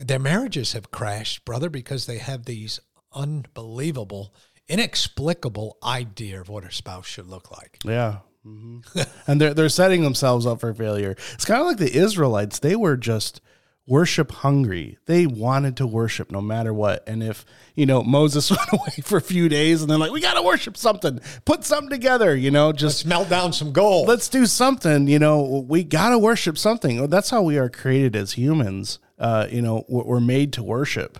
their 0.00 0.18
marriages 0.18 0.72
have 0.72 0.90
crashed, 0.90 1.44
brother, 1.44 1.68
because 1.68 2.06
they 2.06 2.18
have 2.18 2.46
these 2.46 2.80
unbelievable, 3.12 4.34
inexplicable 4.70 5.76
idea 5.82 6.40
of 6.40 6.48
what 6.48 6.64
a 6.64 6.72
spouse 6.72 7.06
should 7.06 7.26
look 7.26 7.50
like. 7.50 7.78
Yeah. 7.84 8.18
hmm 8.42 8.78
and 9.26 9.40
they're 9.40 9.54
they're 9.54 9.68
setting 9.68 10.02
themselves 10.02 10.46
up 10.46 10.60
for 10.60 10.72
failure. 10.74 11.14
It's 11.34 11.44
kind 11.44 11.60
of 11.60 11.66
like 11.66 11.78
the 11.78 11.94
Israelites. 11.94 12.58
They 12.58 12.76
were 12.76 12.96
just 12.96 13.40
worship 13.86 14.30
hungry. 14.30 14.98
They 15.06 15.26
wanted 15.26 15.76
to 15.78 15.86
worship 15.86 16.30
no 16.30 16.40
matter 16.40 16.72
what. 16.72 17.02
And 17.08 17.24
if, 17.24 17.44
you 17.74 17.86
know, 17.86 18.04
Moses 18.04 18.48
went 18.56 18.72
away 18.72 19.02
for 19.02 19.18
a 19.18 19.22
few 19.22 19.48
days 19.48 19.82
and 19.82 19.90
they're 19.90 19.98
like, 19.98 20.12
we 20.12 20.20
got 20.20 20.34
to 20.34 20.42
worship 20.42 20.76
something, 20.76 21.18
put 21.44 21.64
something 21.64 21.90
together, 21.90 22.36
you 22.36 22.52
know, 22.52 22.72
just 22.72 22.98
Let's 22.98 23.06
melt 23.06 23.28
down 23.28 23.52
some 23.52 23.72
gold. 23.72 24.06
let's 24.06 24.28
do 24.28 24.46
something, 24.46 25.08
you 25.08 25.18
know, 25.18 25.64
we 25.68 25.82
got 25.82 26.10
to 26.10 26.18
worship 26.18 26.56
something. 26.56 27.08
That's 27.08 27.30
how 27.30 27.42
we 27.42 27.58
are 27.58 27.68
created 27.68 28.14
as 28.14 28.32
humans. 28.32 29.00
Uh, 29.18 29.48
you 29.50 29.60
know, 29.60 29.84
we're 29.88 30.20
made 30.20 30.52
to 30.54 30.62
worship 30.62 31.18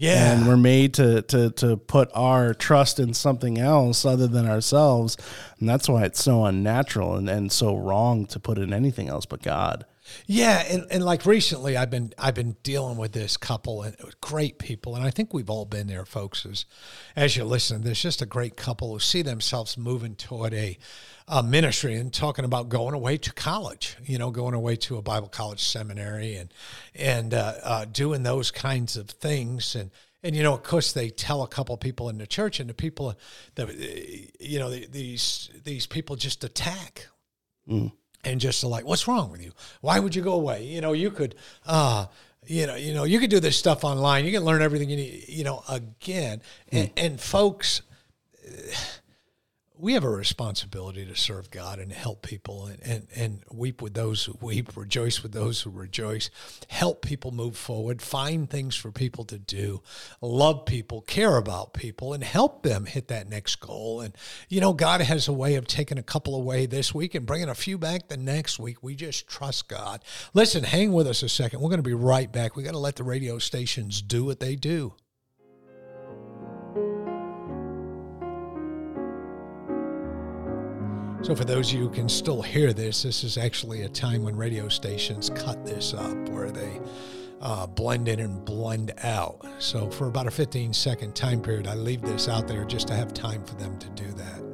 yeah. 0.00 0.32
and 0.32 0.48
we're 0.48 0.56
made 0.56 0.94
to 0.94 1.22
to 1.22 1.50
to 1.50 1.76
put 1.76 2.10
our 2.14 2.54
trust 2.54 2.98
in 2.98 3.14
something 3.14 3.58
else 3.58 4.04
other 4.04 4.26
than 4.26 4.48
ourselves 4.48 5.16
and 5.60 5.68
that's 5.68 5.88
why 5.88 6.04
it's 6.04 6.22
so 6.22 6.44
unnatural 6.44 7.14
and, 7.16 7.28
and 7.28 7.52
so 7.52 7.76
wrong 7.76 8.26
to 8.26 8.40
put 8.40 8.58
in 8.58 8.72
anything 8.72 9.08
else 9.08 9.26
but 9.26 9.42
god 9.42 9.84
Yeah, 10.26 10.60
and, 10.68 10.86
and 10.90 11.04
like 11.04 11.26
recently, 11.26 11.76
I've 11.76 11.90
been 11.90 12.12
I've 12.18 12.34
been 12.34 12.56
dealing 12.62 12.96
with 12.96 13.12
this 13.12 13.36
couple 13.36 13.82
and 13.82 13.96
great 14.20 14.58
people, 14.58 14.94
and 14.94 15.04
I 15.04 15.10
think 15.10 15.34
we've 15.34 15.50
all 15.50 15.64
been 15.64 15.86
there, 15.86 16.04
folks. 16.04 16.46
As 16.46 16.64
as 17.16 17.36
you 17.36 17.44
listen, 17.44 17.82
there's 17.82 18.02
just 18.02 18.22
a 18.22 18.26
great 18.26 18.56
couple 18.56 18.92
who 18.92 18.98
see 18.98 19.22
themselves 19.22 19.76
moving 19.76 20.14
toward 20.14 20.54
a, 20.54 20.78
a 21.28 21.42
ministry 21.42 21.94
and 21.94 22.12
talking 22.12 22.44
about 22.44 22.68
going 22.68 22.94
away 22.94 23.16
to 23.18 23.32
college. 23.32 23.96
You 24.04 24.18
know, 24.18 24.30
going 24.30 24.54
away 24.54 24.76
to 24.76 24.96
a 24.96 25.02
Bible 25.02 25.28
college 25.28 25.62
seminary 25.62 26.36
and 26.36 26.52
and 26.94 27.34
uh, 27.34 27.54
uh, 27.62 27.84
doing 27.86 28.22
those 28.22 28.50
kinds 28.50 28.96
of 28.96 29.10
things 29.10 29.74
and. 29.74 29.90
And 30.22 30.36
you 30.36 30.42
know, 30.42 30.52
of 30.52 30.62
course, 30.62 30.92
they 30.92 31.08
tell 31.08 31.42
a 31.42 31.48
couple 31.48 31.74
people 31.78 32.10
in 32.10 32.18
the 32.18 32.26
church, 32.26 32.60
and 32.60 32.68
the 32.68 32.74
people 32.74 33.14
that 33.54 33.70
you 34.38 34.58
know 34.58 34.68
these 34.68 35.48
these 35.64 35.86
people 35.86 36.14
just 36.14 36.44
attack 36.44 37.08
and 38.24 38.40
just 38.40 38.62
like, 38.64 38.84
what's 38.84 39.08
wrong 39.08 39.30
with 39.30 39.42
you? 39.42 39.52
Why 39.80 39.98
would 39.98 40.14
you 40.14 40.22
go 40.22 40.32
away? 40.32 40.64
You 40.64 40.80
know, 40.80 40.92
you 40.92 41.10
could, 41.10 41.34
uh, 41.66 42.06
you 42.46 42.66
know, 42.66 42.74
you 42.74 42.94
know, 42.94 43.04
you 43.04 43.18
could 43.18 43.30
do 43.30 43.40
this 43.40 43.56
stuff 43.56 43.84
online. 43.84 44.24
You 44.24 44.32
can 44.32 44.44
learn 44.44 44.62
everything 44.62 44.90
you 44.90 44.96
need. 44.96 45.28
You 45.28 45.44
know, 45.44 45.62
again, 45.68 46.42
and, 46.72 46.90
and 46.96 47.20
folks, 47.20 47.82
we 49.80 49.94
have 49.94 50.04
a 50.04 50.10
responsibility 50.10 51.06
to 51.06 51.16
serve 51.16 51.50
God 51.50 51.78
and 51.78 51.92
help 51.92 52.22
people 52.22 52.66
and, 52.66 52.82
and, 52.82 53.06
and 53.14 53.44
weep 53.50 53.80
with 53.80 53.94
those 53.94 54.24
who 54.24 54.36
weep, 54.40 54.76
rejoice 54.76 55.22
with 55.22 55.32
those 55.32 55.62
who 55.62 55.70
rejoice, 55.70 56.30
help 56.68 57.04
people 57.04 57.30
move 57.30 57.56
forward, 57.56 58.02
find 58.02 58.48
things 58.48 58.76
for 58.76 58.92
people 58.92 59.24
to 59.24 59.38
do, 59.38 59.82
love 60.20 60.66
people, 60.66 61.00
care 61.00 61.36
about 61.36 61.72
people, 61.72 62.12
and 62.12 62.22
help 62.22 62.62
them 62.62 62.86
hit 62.86 63.08
that 63.08 63.28
next 63.28 63.56
goal. 63.56 64.00
And, 64.00 64.14
you 64.48 64.60
know, 64.60 64.72
God 64.72 65.00
has 65.00 65.28
a 65.28 65.32
way 65.32 65.54
of 65.54 65.66
taking 65.66 65.98
a 65.98 66.02
couple 66.02 66.34
away 66.34 66.66
this 66.66 66.94
week 66.94 67.14
and 67.14 67.26
bringing 67.26 67.48
a 67.48 67.54
few 67.54 67.78
back 67.78 68.08
the 68.08 68.16
next 68.16 68.58
week. 68.58 68.82
We 68.82 68.94
just 68.94 69.26
trust 69.26 69.68
God. 69.68 70.02
Listen, 70.34 70.64
hang 70.64 70.92
with 70.92 71.06
us 71.06 71.22
a 71.22 71.28
second. 71.28 71.60
We're 71.60 71.70
going 71.70 71.78
to 71.78 71.82
be 71.82 71.94
right 71.94 72.30
back. 72.30 72.56
We 72.56 72.62
got 72.62 72.72
to 72.72 72.78
let 72.78 72.96
the 72.96 73.04
radio 73.04 73.38
stations 73.38 74.02
do 74.02 74.24
what 74.24 74.40
they 74.40 74.56
do. 74.56 74.94
So, 81.22 81.36
for 81.36 81.44
those 81.44 81.70
of 81.70 81.78
you 81.78 81.88
who 81.88 81.94
can 81.94 82.08
still 82.08 82.40
hear 82.40 82.72
this, 82.72 83.02
this 83.02 83.24
is 83.24 83.36
actually 83.36 83.82
a 83.82 83.88
time 83.90 84.22
when 84.22 84.34
radio 84.36 84.68
stations 84.68 85.28
cut 85.28 85.66
this 85.66 85.92
up 85.92 86.16
where 86.30 86.50
they 86.50 86.80
uh, 87.42 87.66
blend 87.66 88.08
in 88.08 88.20
and 88.20 88.42
blend 88.42 88.92
out. 89.02 89.44
So, 89.58 89.90
for 89.90 90.08
about 90.08 90.26
a 90.26 90.30
15 90.30 90.72
second 90.72 91.14
time 91.14 91.42
period, 91.42 91.66
I 91.66 91.74
leave 91.74 92.00
this 92.00 92.26
out 92.26 92.48
there 92.48 92.64
just 92.64 92.88
to 92.88 92.94
have 92.94 93.12
time 93.12 93.44
for 93.44 93.54
them 93.56 93.78
to 93.78 93.88
do 93.90 94.10
that. 94.12 94.50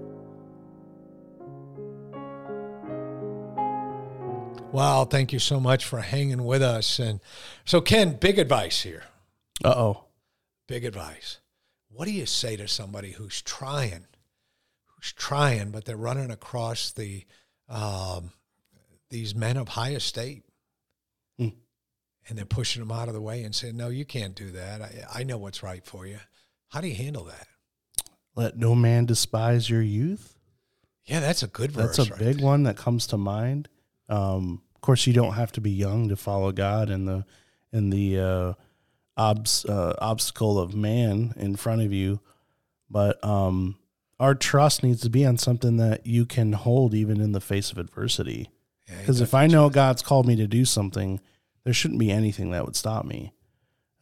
Wow, 4.72 5.04
thank 5.04 5.32
you 5.32 5.38
so 5.38 5.60
much 5.60 5.84
for 5.84 6.00
hanging 6.00 6.44
with 6.44 6.62
us. 6.62 6.98
And 6.98 7.20
so, 7.64 7.80
Ken, 7.80 8.14
big 8.16 8.40
advice 8.40 8.82
here. 8.82 9.04
uh-oh 9.64 10.02
Big 10.66 10.84
advice. 10.84 11.38
What 11.88 12.06
do 12.06 12.10
you 12.10 12.26
say 12.26 12.56
to 12.56 12.66
somebody 12.66 13.12
who's 13.12 13.40
trying, 13.40 14.06
trying, 15.12 15.70
but 15.70 15.84
they're 15.84 15.96
running 15.96 16.30
across 16.30 16.90
the 16.92 17.24
um, 17.68 18.30
these 19.10 19.34
men 19.34 19.56
of 19.56 19.68
high 19.68 19.92
estate, 19.94 20.44
Hmm. 21.38 21.48
and 22.28 22.38
they're 22.38 22.44
pushing 22.44 22.80
them 22.80 22.92
out 22.96 23.08
of 23.08 23.14
the 23.14 23.20
way 23.20 23.42
and 23.42 23.54
saying, 23.54 23.76
"No, 23.76 23.88
you 23.88 24.04
can't 24.04 24.34
do 24.34 24.50
that. 24.52 24.80
I, 24.82 25.20
I 25.20 25.22
know 25.24 25.38
what's 25.38 25.62
right 25.62 25.84
for 25.84 26.06
you." 26.06 26.18
How 26.68 26.80
do 26.80 26.88
you 26.88 26.94
handle 26.96 27.24
that? 27.24 27.46
let 28.34 28.58
no 28.58 28.74
man 28.74 29.06
despise 29.06 29.70
your 29.70 29.80
youth 29.80 30.36
Yeah, 31.06 31.20
that's 31.20 31.42
a 31.42 31.46
good 31.46 31.72
verse. 31.72 31.96
that's 31.96 32.08
a 32.10 32.12
right 32.12 32.18
big 32.20 32.36
there. 32.36 32.44
one 32.46 32.64
that 32.64 32.76
comes 32.76 33.06
to 33.06 33.16
mind 33.16 33.66
um 34.10 34.60
of 34.74 34.80
course 34.82 35.06
you 35.06 35.14
don't 35.14 35.32
have 35.32 35.50
to 35.52 35.60
be 35.62 35.70
young 35.70 36.10
to 36.10 36.16
follow 36.16 36.52
god 36.52 36.90
in 36.90 37.06
the 37.06 37.24
in 37.72 37.88
the 37.88 38.20
uh, 38.20 38.52
obs, 39.16 39.64
uh 39.64 39.94
obstacle 40.00 40.58
of 40.58 40.74
man 40.74 41.32
in 41.38 41.56
front 41.56 41.80
of 41.80 41.94
you 41.94 42.20
but 42.90 43.24
um 43.24 43.78
our 44.18 44.34
trust 44.34 44.82
needs 44.82 45.00
to 45.02 45.10
be 45.10 45.26
on 45.26 45.36
something 45.36 45.76
that 45.76 46.06
you 46.06 46.24
can 46.24 46.52
hold 46.52 46.94
even 46.94 47.20
in 47.20 47.32
the 47.32 47.40
face 47.40 47.70
of 47.70 47.78
adversity 47.78 48.48
Yeah, 48.88 48.98
because 49.00 49.20
if 49.20 49.34
I 49.34 49.46
know 49.46 49.68
God's 49.68 50.02
called 50.02 50.26
me 50.26 50.36
to 50.36 50.46
do 50.46 50.64
something, 50.64 51.20
there 51.64 51.74
shouldn't 51.74 52.00
be 52.00 52.10
anything 52.10 52.50
that 52.52 52.64
would 52.64 52.76
stop 52.76 53.04
me. 53.04 53.32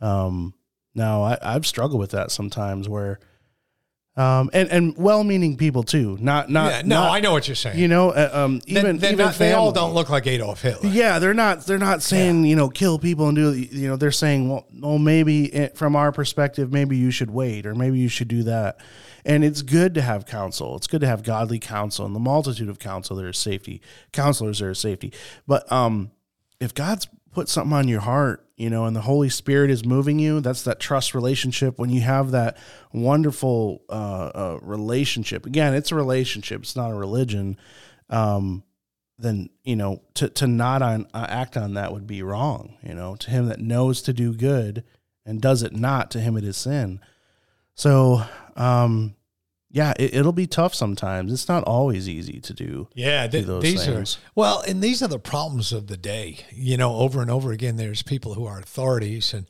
Um, 0.00 0.54
now 0.94 1.23
I, 1.23 1.38
I've 1.42 1.66
struggled 1.66 1.99
with 2.00 2.12
that 2.12 2.30
sometimes 2.30 2.88
where, 2.88 3.18
um, 4.16 4.49
and, 4.52 4.68
and 4.68 4.97
well-meaning 4.97 5.56
people 5.56 5.83
too, 5.83 6.16
not, 6.21 6.49
not, 6.49 6.71
yeah, 6.71 6.83
no, 6.83 7.00
not- 7.00 7.11
I 7.11 7.18
know 7.18 7.33
what 7.33 7.49
you're 7.49 7.56
saying. 7.56 7.78
you 7.80 7.88
know, 7.88 8.11
uh, 8.11 8.30
um, 8.33 8.61
even, 8.68 8.99
then 8.99 9.14
even 9.14 9.26
not- 9.26 9.35
they 9.35 9.52
all 9.54 9.73
don't 9.73 9.92
look 9.94 10.09
like 10.11 10.28
Adolf 10.28 10.62
Hitler. 10.62 10.88
Yeah, 10.90 11.18
they're 11.18 11.35
not. 11.35 11.66
They're 11.66 11.78
not 11.78 12.00
saying 12.00 12.44
you 12.44 12.54
know 12.54 12.68
kill 12.68 13.00
people 13.00 13.26
and 13.26 13.35
do. 13.37 13.52
You 13.52 13.88
know, 13.88 13.97
they're 13.97 14.12
saying 14.12 14.49
well, 14.49 14.66
well, 14.78 14.99
maybe 14.99 15.47
it, 15.47 15.76
from 15.76 15.97
our 15.97 16.12
perspective, 16.12 16.73
maybe 16.73 16.97
you 16.97 17.11
should 17.11 17.30
wait 17.30 17.66
or 17.66 17.75
maybe 17.75 17.99
you 17.99 18.09
should 18.09 18.28
do 18.28 18.44
that. 18.44 18.78
And 19.25 19.45
it's 19.45 19.62
good 19.62 19.95
to 19.95 20.02
have 20.02 20.26
counsel. 20.26 20.76
It's 20.76 20.87
good 20.87 21.00
to 21.00 21.07
have 21.07 21.23
godly 21.23 21.59
counsel 21.59 22.04
and 22.04 22.14
the 22.14 22.21
multitude 22.21 22.69
of 22.69 22.78
counsel. 22.78 23.16
There 23.16 23.28
is 23.28 23.38
safety. 23.38 23.81
Counselors 24.12 24.59
there 24.59 24.71
is 24.71 24.78
safety. 24.78 25.12
But 25.47 25.71
um, 25.73 26.11
if 26.61 26.75
God's 26.75 27.09
put 27.33 27.49
something 27.49 27.73
on 27.73 27.88
your 27.88 28.00
heart, 28.00 28.47
you 28.57 28.71
know, 28.71 28.85
and 28.85 28.95
the 28.95 29.00
Holy 29.00 29.28
Spirit 29.28 29.71
is 29.71 29.85
moving 29.85 30.19
you, 30.19 30.40
that's 30.40 30.62
that 30.62 30.78
trust 30.78 31.14
relationship. 31.14 31.78
When 31.78 31.90
you 31.90 32.02
have 32.02 32.31
that 32.31 32.57
wonderful 32.93 33.83
uh, 33.88 34.31
uh, 34.35 34.59
relationship, 34.62 35.47
again, 35.47 35.75
it's 35.75 35.90
a 35.90 35.97
relationship. 35.97 36.62
It's 36.62 36.76
not 36.76 36.90
a 36.90 36.95
religion. 36.95 37.57
Um, 38.11 38.62
then 39.16 39.49
you 39.62 39.76
know 39.76 40.02
to 40.14 40.28
to 40.28 40.47
not 40.47 40.83
on 40.83 41.07
uh, 41.14 41.26
act 41.28 41.57
on 41.57 41.75
that 41.75 41.93
would 41.93 42.07
be 42.07 42.23
wrong. 42.23 42.76
You 42.83 42.95
know, 42.95 43.16
to 43.16 43.31
him 43.31 43.47
that 43.47 43.61
knows 43.61 44.02
to 44.02 44.12
do 44.12 44.35
good 44.35 44.85
and 45.26 45.40
does 45.40 45.62
it 45.62 45.75
not, 45.75 46.11
to 46.12 46.21
him 46.21 46.37
it 46.37 46.45
is 46.45 46.57
sin. 46.57 47.00
So, 47.75 48.23
um, 48.56 49.14
yeah, 49.75 49.92
it, 49.99 50.14
it'll 50.14 50.32
be 50.32 50.46
tough 50.46 50.73
sometimes. 50.73 51.32
It's 51.32 51.49
not 51.49 51.64
always 51.64 52.08
easy 52.08 52.40
to 52.40 52.54
do. 52.54 52.88
Yeah, 52.94 53.26
th- 53.26 53.42
do 53.42 53.54
those 53.54 53.62
these 53.62 53.84
things. 53.84 54.16
are 54.16 54.20
well, 54.37 54.62
and 54.66 54.80
these 54.80 55.02
are 55.02 55.08
the 55.08 55.18
problems 55.18 55.73
of 55.73 55.88
the 55.88 55.96
day. 55.96 56.46
You 56.52 56.76
know, 56.76 56.94
over 56.96 57.20
and 57.20 57.30
over 57.30 57.50
again, 57.50 57.76
there's 57.76 58.02
people 58.02 58.34
who 58.34 58.46
are 58.46 58.61
authorities, 58.61 59.34
and 59.34 59.46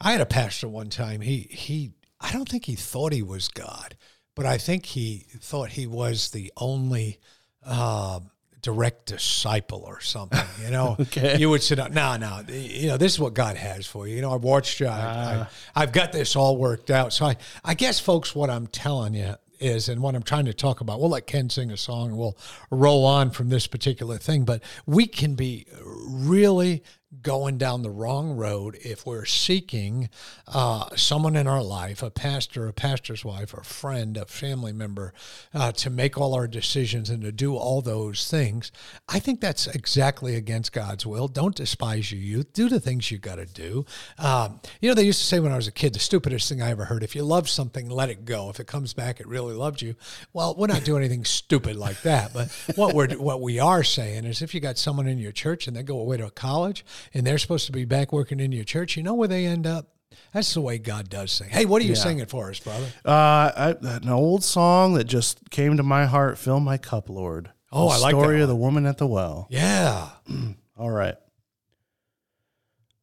I 0.00 0.10
had 0.12 0.20
a 0.20 0.26
pastor 0.26 0.68
one 0.68 0.90
time. 0.90 1.20
He 1.20 1.46
he, 1.50 1.92
I 2.20 2.32
don't 2.32 2.48
think 2.48 2.64
he 2.64 2.74
thought 2.74 3.12
he 3.12 3.22
was 3.22 3.46
God, 3.46 3.96
but 4.34 4.46
I 4.46 4.58
think 4.58 4.84
he 4.84 5.26
thought 5.38 5.70
he 5.70 5.86
was 5.86 6.30
the 6.30 6.52
only 6.56 7.20
um, 7.64 8.30
direct 8.62 9.06
disciple 9.06 9.84
or 9.86 10.00
something. 10.00 10.40
You 10.64 10.70
know, 10.70 10.96
Okay. 11.00 11.38
you 11.38 11.50
would 11.50 11.62
sit 11.62 11.76
down. 11.76 11.92
No, 11.92 12.16
no, 12.16 12.40
you 12.48 12.88
know, 12.88 12.96
this 12.96 13.12
is 13.12 13.20
what 13.20 13.34
God 13.34 13.56
has 13.56 13.86
for 13.86 14.06
you. 14.06 14.16
You 14.16 14.22
know, 14.22 14.34
I've 14.34 14.42
watched 14.44 14.80
you. 14.80 14.86
I, 14.86 14.90
I, 14.90 15.36
ah. 15.40 15.50
I've 15.76 15.92
got 15.92 16.12
this 16.12 16.36
all 16.36 16.56
worked 16.56 16.90
out. 16.90 17.12
So 17.12 17.26
I, 17.26 17.36
I 17.64 17.74
guess, 17.74 18.00
folks, 18.00 18.34
what 18.34 18.50
I'm 18.50 18.66
telling 18.66 19.14
you 19.14 19.34
is, 19.60 19.88
and 19.88 20.00
what 20.00 20.14
I'm 20.14 20.22
trying 20.22 20.44
to 20.44 20.54
talk 20.54 20.80
about, 20.80 21.00
we'll 21.00 21.10
let 21.10 21.26
Ken 21.26 21.50
sing 21.50 21.70
a 21.72 21.76
song 21.76 22.10
and 22.10 22.16
we'll 22.18 22.38
roll 22.70 23.04
on 23.04 23.30
from 23.30 23.48
this 23.48 23.66
particular 23.66 24.16
thing, 24.16 24.44
but 24.44 24.62
we 24.86 25.06
can 25.06 25.34
be 25.34 25.66
really 25.84 26.82
going 27.22 27.56
down 27.56 27.82
the 27.82 27.90
wrong 27.90 28.32
road 28.32 28.76
if 28.82 29.06
we're 29.06 29.24
seeking 29.24 30.10
uh, 30.46 30.94
someone 30.94 31.36
in 31.36 31.46
our 31.46 31.62
life, 31.62 32.02
a 32.02 32.10
pastor, 32.10 32.68
a 32.68 32.72
pastor's 32.72 33.24
wife, 33.24 33.54
a 33.54 33.64
friend, 33.64 34.16
a 34.18 34.26
family 34.26 34.72
member, 34.72 35.14
uh, 35.54 35.72
to 35.72 35.88
make 35.88 36.18
all 36.18 36.34
our 36.34 36.46
decisions 36.46 37.08
and 37.08 37.22
to 37.22 37.32
do 37.32 37.56
all 37.56 37.80
those 37.80 38.30
things. 38.30 38.70
I 39.08 39.20
think 39.20 39.40
that's 39.40 39.66
exactly 39.66 40.34
against 40.34 40.72
God's 40.72 41.06
will. 41.06 41.28
Don't 41.28 41.54
despise 41.54 42.12
your 42.12 42.20
youth. 42.20 42.52
Do 42.52 42.68
the 42.68 42.80
things 42.80 43.10
you 43.10 43.16
got 43.16 43.36
to 43.36 43.46
do. 43.46 43.86
Um, 44.18 44.60
you 44.82 44.90
know, 44.90 44.94
they 44.94 45.04
used 45.04 45.20
to 45.20 45.26
say 45.26 45.40
when 45.40 45.52
I 45.52 45.56
was 45.56 45.66
a 45.66 45.72
kid, 45.72 45.94
the 45.94 46.00
stupidest 46.00 46.48
thing 46.48 46.60
I 46.60 46.70
ever 46.70 46.84
heard: 46.84 47.02
if 47.02 47.16
you 47.16 47.22
love 47.22 47.48
something, 47.48 47.88
let 47.88 48.10
it 48.10 48.26
go. 48.26 48.50
If 48.50 48.60
it 48.60 48.66
comes 48.66 48.92
back, 48.92 49.18
it 49.18 49.26
really 49.26 49.54
loved 49.54 49.80
you. 49.80 49.94
Well, 50.34 50.54
we're 50.58 50.66
not 50.66 50.84
doing 50.84 51.02
anything 51.02 51.24
stupid 51.24 51.76
like 51.76 52.02
that. 52.02 52.34
But 52.34 52.50
what 52.76 52.94
we're 52.94 53.08
what 53.16 53.40
we 53.40 53.58
are 53.58 53.82
saying 53.82 54.26
is, 54.26 54.42
if 54.42 54.54
you 54.54 54.60
got 54.60 54.76
someone 54.76 55.06
in 55.06 55.18
your 55.18 55.32
church 55.32 55.66
and 55.66 55.74
they 55.74 55.82
go 55.82 55.98
away 55.98 56.18
to 56.18 56.26
a 56.26 56.30
college 56.30 56.84
and 57.14 57.26
they're 57.26 57.38
supposed 57.38 57.66
to 57.66 57.72
be 57.72 57.84
back 57.84 58.12
working 58.12 58.40
in 58.40 58.52
your 58.52 58.64
church, 58.64 58.96
you 58.96 59.02
know 59.02 59.14
where 59.14 59.28
they 59.28 59.46
end 59.46 59.66
up? 59.66 59.88
That's 60.32 60.52
the 60.54 60.60
way 60.60 60.78
God 60.78 61.08
does 61.08 61.38
things. 61.38 61.52
Hey, 61.52 61.64
what 61.64 61.80
are 61.82 61.84
you 61.84 61.92
Yeah. 61.92 61.96
singing 61.98 62.26
for 62.26 62.50
us, 62.50 62.58
brother? 62.60 62.86
Uh, 63.04 63.10
I, 63.10 63.74
an 63.82 64.08
old 64.08 64.42
song 64.44 64.94
that 64.94 65.04
just 65.04 65.50
came 65.50 65.76
to 65.76 65.82
my 65.82 66.06
heart. 66.06 66.38
Fill 66.38 66.60
my 66.60 66.76
cup, 66.78 67.08
Lord. 67.08 67.50
Oh, 67.72 67.88
The 67.88 67.94
I 67.94 67.98
like 67.98 68.14
that 68.14 68.20
story 68.22 68.40
of 68.42 68.48
the 68.48 68.56
woman 68.56 68.86
at 68.86 68.98
the 68.98 69.06
well. 69.06 69.46
Yeah. 69.50 70.08
All 70.78 70.90
right. 70.90 71.16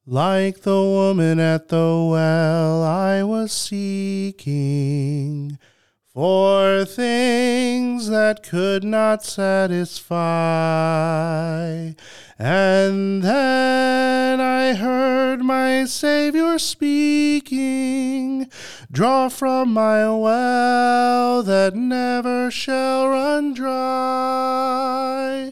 Like 0.08 0.62
the 0.62 0.82
woman 0.82 1.40
at 1.40 1.68
the 1.70 2.08
well, 2.12 2.84
I 2.84 3.24
was 3.24 3.52
seeking 4.46 5.58
for 6.16 6.86
things 6.86 8.08
that 8.08 8.42
could 8.42 8.86
not 8.86 9.22
satisfy. 9.22 10.16
And 12.40 13.22
then 13.22 14.40
I 14.40 14.76
heard 14.76 15.42
my 15.44 15.84
Savior 15.84 16.58
speaking, 16.58 18.50
Draw 18.90 19.28
from 19.28 19.74
my 19.74 20.10
well 20.10 21.44
that 21.44 21.76
never 21.76 22.50
shall 22.50 23.10
run 23.10 23.54
dry. 23.54 25.52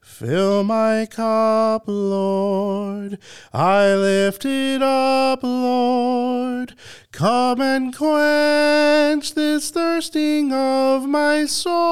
Fill 0.00 0.62
my 0.62 1.06
cup, 1.10 1.88
Lord. 1.88 3.18
I 3.52 3.96
lift 3.96 4.44
it 4.44 4.80
up, 4.80 5.42
Lord. 5.42 6.76
Come 7.14 7.60
and 7.60 7.96
quench 7.96 9.34
this 9.34 9.70
thirsting 9.70 10.52
of 10.52 11.06
my 11.06 11.46
soul. 11.46 11.86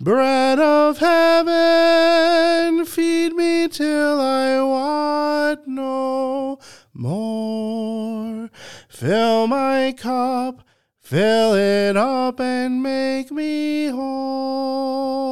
Bread 0.00 0.58
of 0.58 0.98
heaven, 0.98 2.84
feed 2.84 3.32
me 3.34 3.68
till 3.68 4.20
I 4.20 4.60
want 4.60 5.68
no 5.68 6.58
more. 6.92 8.50
Fill 8.88 9.46
my 9.46 9.94
cup, 9.96 10.66
fill 10.98 11.54
it 11.54 11.96
up, 11.96 12.40
and 12.40 12.82
make 12.82 13.30
me 13.30 13.86
whole. 13.90 15.29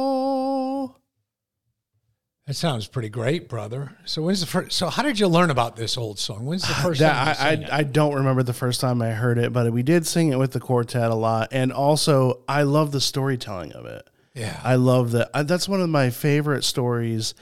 That 2.49 2.55
sounds 2.55 2.87
pretty 2.87 3.09
great, 3.09 3.47
brother. 3.47 3.91
So 4.05 4.23
when's 4.23 4.39
the 4.39 4.47
first? 4.47 4.71
So 4.75 4.89
how 4.89 5.03
did 5.03 5.19
you 5.19 5.27
learn 5.27 5.51
about 5.51 5.75
this 5.75 5.99
old 5.99 6.17
song? 6.17 6.47
When's 6.47 6.63
the 6.63 6.73
first 6.81 6.99
time? 6.99 7.27
you 7.27 7.31
I, 7.31 7.33
sang 7.35 7.61
it? 7.61 7.69
I, 7.71 7.77
I 7.77 7.83
don't 7.83 8.15
remember 8.15 8.41
the 8.41 8.53
first 8.55 8.81
time 8.81 9.03
I 9.03 9.11
heard 9.11 9.37
it, 9.37 9.53
but 9.53 9.71
we 9.71 9.83
did 9.83 10.07
sing 10.07 10.31
it 10.33 10.39
with 10.39 10.53
the 10.53 10.59
quartet 10.59 11.11
a 11.11 11.13
lot. 11.15 11.49
And 11.51 11.71
also, 11.71 12.39
I 12.49 12.63
love 12.63 12.91
the 12.91 13.01
storytelling 13.01 13.73
of 13.73 13.85
it. 13.85 14.01
yeah. 14.33 14.59
I 14.63 14.75
love 14.77 15.11
that. 15.11 15.29
That's 15.47 15.69
one 15.69 15.79
of 15.79 15.89
my 15.89 16.09
favorite 16.09 16.63
stories 16.63 17.35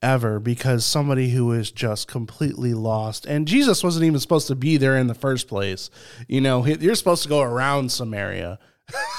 ever 0.00 0.38
because 0.38 0.86
somebody 0.86 1.30
who 1.30 1.50
is 1.50 1.72
just 1.72 2.06
completely 2.06 2.72
lost, 2.72 3.26
and 3.26 3.48
Jesus 3.48 3.82
wasn't 3.82 4.04
even 4.04 4.20
supposed 4.20 4.46
to 4.46 4.54
be 4.54 4.76
there 4.76 4.96
in 4.96 5.08
the 5.08 5.14
first 5.14 5.48
place. 5.48 5.90
You 6.28 6.40
know, 6.40 6.62
he- 6.62 6.76
you're 6.78 6.94
supposed 6.94 7.24
to 7.24 7.28
go 7.28 7.40
around 7.40 7.90
Samaria, 7.90 8.60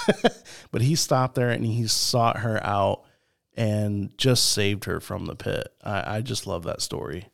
but 0.72 0.82
he 0.82 0.96
stopped 0.96 1.36
there 1.36 1.50
and 1.50 1.66
he 1.66 1.86
sought 1.88 2.38
her 2.38 2.66
out 2.66 3.04
and 3.56 4.18
just 4.18 4.52
saved 4.52 4.86
her 4.86 5.00
from 5.00 5.26
the 5.26 5.36
pit. 5.36 5.68
I, 5.84 6.18
I 6.18 6.22
just 6.22 6.48
love 6.48 6.64
that 6.64 6.82
story. 6.82 7.28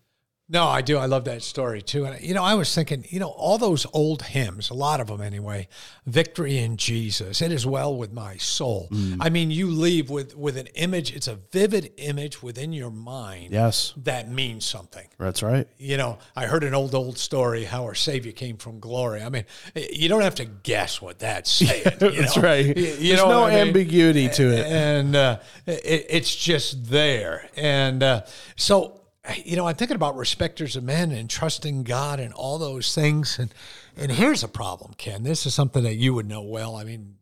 No, 0.52 0.66
I 0.66 0.82
do. 0.82 0.98
I 0.98 1.06
love 1.06 1.26
that 1.26 1.44
story 1.44 1.82
too. 1.82 2.06
And 2.06 2.20
you 2.22 2.34
know, 2.34 2.44
I 2.44 2.56
was 2.56 2.74
thinking, 2.74 3.06
you 3.10 3.20
know, 3.20 3.30
all 3.30 3.60
those 3.60 3.86
old 3.94 4.24
hymns, 4.24 4.72
a 4.72 4.74
lot 4.74 5.00
of 5.00 5.06
them 5.08 5.22
anyway, 5.22 5.68
victory 6.08 6.58
in 6.58 6.76
Jesus. 6.76 7.40
It 7.42 7.52
is 7.52 7.68
well 7.68 7.96
with 7.96 8.12
my 8.12 8.38
soul. 8.38 8.88
Mm. 8.92 9.18
I 9.20 9.30
mean, 9.30 9.52
you 9.52 9.68
leave 9.68 10.10
with 10.10 10.36
with 10.36 10.58
an 10.58 10.66
image. 10.74 11.16
It's 11.16 11.28
a 11.28 11.36
vivid 11.52 11.92
image 11.98 12.42
within 12.42 12.74
your 12.74 12.90
mind. 12.90 13.52
Yes, 13.52 13.94
That 13.98 14.30
means 14.32 14.66
something. 14.66 15.08
that's 15.20 15.44
right. 15.44 15.68
You 15.78 15.98
know, 15.98 16.18
I 16.36 16.48
heard 16.48 16.64
an 16.64 16.74
old, 16.74 16.96
old 16.96 17.20
story 17.20 17.66
how 17.66 17.84
our 17.84 17.94
Savior 17.96 18.32
came 18.32 18.58
from 18.58 18.80
glory. 18.80 19.22
I 19.22 19.30
mean, 19.30 19.46
you 19.76 20.10
don't 20.10 20.22
have 20.24 20.36
to 20.36 20.46
guess 20.46 21.00
what 21.00 21.20
that's 21.20 21.52
saying. 21.60 21.84
you 22.02 22.12
That's 22.12 22.36
know? 22.38 22.42
right. 22.42 22.66
You, 22.66 22.74
There's 22.74 23.18
know 23.20 23.30
no 23.30 23.44
I 23.46 23.52
mean? 23.52 23.68
ambiguity 23.68 24.30
to 24.30 24.44
it. 24.52 24.66
and 24.66 25.16
uh, 25.16 25.40
it, 25.68 26.08
it's 26.10 26.36
just 26.36 26.86
there. 26.90 27.48
And 27.56 28.02
uh, 28.02 28.22
so, 28.56 28.99
you 29.46 29.56
know, 29.56 29.68
I'm 29.68 29.76
thinking 29.76 29.96
about 29.96 30.16
respecters 30.16 30.76
of 30.76 30.84
men 30.84 31.12
and 31.12 31.30
trusting 31.30 31.84
God 31.84 32.20
and 32.20 32.34
all 32.34 32.58
those 32.58 32.94
things. 32.96 33.40
And 33.40 33.54
and 33.98 34.12
here's 34.12 34.44
a 34.44 34.48
problem, 34.48 34.94
Ken. 34.98 35.24
This 35.24 35.46
is 35.46 35.54
something 35.54 35.84
that 35.84 35.96
you 35.96 36.14
would 36.14 36.28
know 36.28 36.42
well. 36.42 36.76
I 36.76 36.84
mean. 36.84 37.16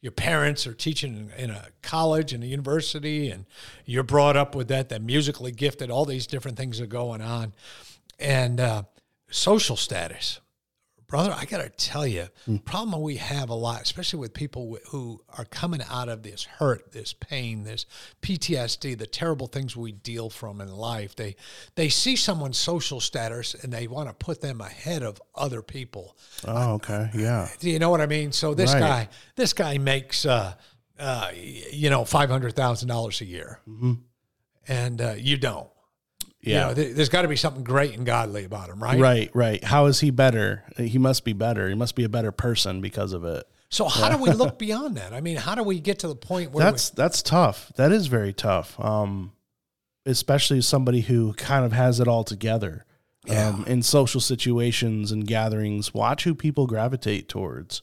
Your 0.00 0.12
parents 0.12 0.64
are 0.68 0.74
teaching 0.74 1.32
in 1.36 1.50
a 1.50 1.66
college 1.82 2.32
and 2.32 2.44
a 2.44 2.46
university, 2.46 3.30
and 3.30 3.46
you're 3.84 4.04
brought 4.04 4.36
up 4.36 4.54
with 4.54 4.68
that. 4.68 4.90
That 4.90 5.02
musically 5.02 5.50
gifted, 5.50 5.90
all 5.90 6.04
these 6.04 6.28
different 6.28 6.56
things 6.56 6.80
are 6.80 6.86
going 6.86 7.20
on, 7.20 7.52
and 8.20 8.60
uh, 8.60 8.82
social 9.28 9.74
status 9.74 10.38
brother 11.08 11.34
i 11.36 11.44
gotta 11.46 11.70
tell 11.70 12.06
you 12.06 12.28
problem 12.66 13.00
we 13.02 13.16
have 13.16 13.48
a 13.48 13.54
lot 13.54 13.80
especially 13.80 14.18
with 14.20 14.34
people 14.34 14.76
wh- 14.76 14.88
who 14.90 15.20
are 15.38 15.46
coming 15.46 15.80
out 15.90 16.08
of 16.08 16.22
this 16.22 16.44
hurt 16.44 16.92
this 16.92 17.14
pain 17.14 17.64
this 17.64 17.86
ptsd 18.22 18.96
the 18.98 19.06
terrible 19.06 19.46
things 19.46 19.74
we 19.74 19.90
deal 19.90 20.28
from 20.28 20.60
in 20.60 20.68
life 20.70 21.16
they 21.16 21.34
they 21.76 21.88
see 21.88 22.14
someone's 22.14 22.58
social 22.58 23.00
status 23.00 23.54
and 23.54 23.72
they 23.72 23.86
want 23.86 24.06
to 24.08 24.14
put 24.14 24.40
them 24.42 24.60
ahead 24.60 25.02
of 25.02 25.20
other 25.34 25.62
people 25.62 26.14
Oh, 26.46 26.74
okay. 26.74 27.10
Yeah. 27.14 27.48
do 27.58 27.70
you 27.70 27.78
know 27.78 27.88
what 27.90 28.02
i 28.02 28.06
mean 28.06 28.30
so 28.30 28.52
this 28.54 28.72
Right. 28.74 28.80
guy 28.80 29.08
this 29.34 29.52
guy 29.54 29.78
makes 29.78 30.26
uh 30.26 30.54
uh 30.98 31.30
you 31.34 31.88
know 31.90 32.02
$500000 32.02 33.20
a 33.20 33.24
year 33.24 33.60
and 34.68 35.00
uh, 35.00 35.14
you 35.16 35.36
don't 35.38 35.68
Yeah. 36.48 36.54
you 36.54 36.66
know, 36.68 36.74
there, 36.74 36.94
there's 36.94 37.08
got 37.08 37.22
to 37.22 37.28
be 37.28 37.36
something 37.36 37.64
great 37.64 37.94
and 37.96 38.06
godly 38.06 38.44
about 38.44 38.68
him 38.68 38.82
right 38.82 38.98
Right, 38.98 39.30
right. 39.34 39.62
How 39.62 39.86
is 39.86 40.00
he 40.00 40.10
better? 40.10 40.64
He 40.76 40.98
must 40.98 41.24
be 41.24 41.32
better. 41.32 41.68
He 41.68 41.74
must 41.74 41.94
be 41.94 42.04
a 42.04 42.08
better 42.08 42.32
person 42.32 42.80
because 42.80 43.12
of 43.12 43.24
it. 43.24 43.46
So 43.70 43.86
how 43.86 44.08
do 44.08 44.16
we 44.16 44.30
look 44.30 44.58
beyond 44.58 44.96
that? 44.96 45.12
I 45.12 45.20
mean, 45.20 45.36
how 45.36 45.54
do 45.54 45.62
we 45.62 45.78
get 45.78 45.98
to 46.00 46.08
the 46.08 46.16
point 46.16 46.52
where 46.52 46.64
That's 46.64 46.90
that's 46.90 47.22
tough. 47.22 47.70
That 47.76 47.92
is 47.92 48.06
very 48.06 48.32
tough. 48.32 48.78
Um, 48.80 49.32
especially 50.06 50.62
somebody 50.62 51.02
who 51.02 51.34
kind 51.34 51.66
of 51.66 51.72
has 51.72 52.00
it 52.00 52.08
all 52.08 52.24
together. 52.24 52.84
Um, 53.28 53.64
in 53.66 53.82
social 53.82 54.22
situations 54.22 55.12
and 55.12 55.26
gatherings, 55.26 55.92
watch 55.92 56.24
who 56.24 56.34
people 56.34 56.66
gravitate 56.66 57.28
towards. 57.28 57.82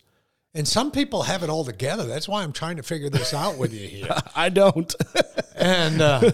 And 0.56 0.68
some 0.68 0.90
people 0.90 1.22
have 1.24 1.44
it 1.44 1.50
all 1.52 1.64
together. 1.66 2.06
That's 2.08 2.28
why 2.28 2.42
I'm 2.42 2.54
trying 2.54 2.78
to 2.78 2.84
figure 2.84 3.10
this 3.10 3.34
out 3.34 3.58
with 3.58 3.74
you 3.74 3.88
here. 3.88 4.10
I 4.36 4.50
don't. 4.50 4.94
And 5.58 6.02
uh, 6.02 6.32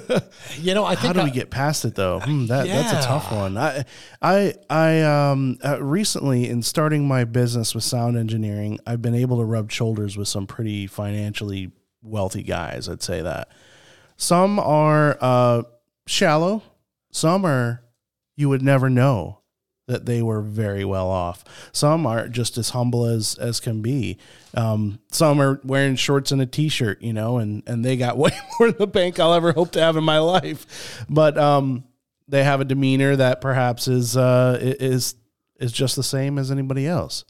you 0.57 0.73
know, 0.73 0.83
I 0.83 0.95
think 0.95 1.07
How 1.07 1.13
do 1.13 1.19
I- 1.19 1.25
we 1.25 1.29
get 1.31 1.51
past 1.51 1.85
it 1.85 1.93
though? 1.93 2.19
Hmm, 2.21 2.47
that 2.47 2.65
that's 2.65 2.91
a 3.05 3.07
tough 3.07 3.31
one. 3.31 3.55
I 3.55 3.85
I 4.19 4.55
I 4.67 5.01
um 5.03 5.59
uh, 5.63 5.81
recently 5.81 6.49
in 6.49 6.63
starting 6.63 7.07
my 7.07 7.23
business 7.25 7.75
with 7.75 7.83
sound 7.83 8.17
engineering, 8.17 8.79
I've 8.87 8.99
been 9.03 9.13
able 9.13 9.37
to 9.37 9.43
rub 9.45 9.69
shoulders 9.71 10.17
with 10.17 10.27
some 10.27 10.47
pretty 10.47 10.87
financially 10.87 11.71
wealthy 12.01 12.41
guys. 12.41 12.89
I'd 12.89 13.03
say 13.03 13.21
that 13.21 13.49
some 14.17 14.57
are 14.57 15.19
uh, 15.21 15.63
shallow, 16.07 16.63
some 17.11 17.45
are 17.45 17.83
you 18.35 18.49
would 18.49 18.63
never 18.63 18.89
know 18.89 19.40
that 19.87 20.05
they 20.05 20.21
were 20.21 20.41
very 20.41 20.85
well 20.85 21.09
off. 21.09 21.43
Some 21.71 22.05
are 22.05 22.27
just 22.27 22.57
as 22.57 22.69
humble 22.69 23.05
as 23.05 23.35
as 23.35 23.59
can 23.59 23.81
be. 23.81 24.17
Um, 24.53 24.99
some 25.11 25.41
are 25.41 25.59
wearing 25.63 25.95
shorts 25.95 26.31
and 26.31 26.41
a 26.41 26.45
t-shirt, 26.45 27.01
you 27.01 27.13
know, 27.13 27.37
and 27.37 27.63
and 27.67 27.83
they 27.83 27.97
got 27.97 28.17
way 28.17 28.31
more 28.59 28.69
in 28.69 28.75
the 28.77 28.87
bank 28.87 29.19
I'll 29.19 29.33
ever 29.33 29.51
hope 29.51 29.71
to 29.71 29.81
have 29.81 29.97
in 29.97 30.03
my 30.03 30.19
life. 30.19 31.05
But 31.09 31.37
um, 31.37 31.83
they 32.27 32.43
have 32.43 32.61
a 32.61 32.65
demeanor 32.65 33.15
that 33.15 33.41
perhaps 33.41 33.87
is 33.87 34.15
uh, 34.15 34.57
is 34.61 35.15
is 35.59 35.71
just 35.71 35.95
the 35.95 36.03
same 36.03 36.37
as 36.37 36.51
anybody 36.51 36.87
else. 36.87 37.25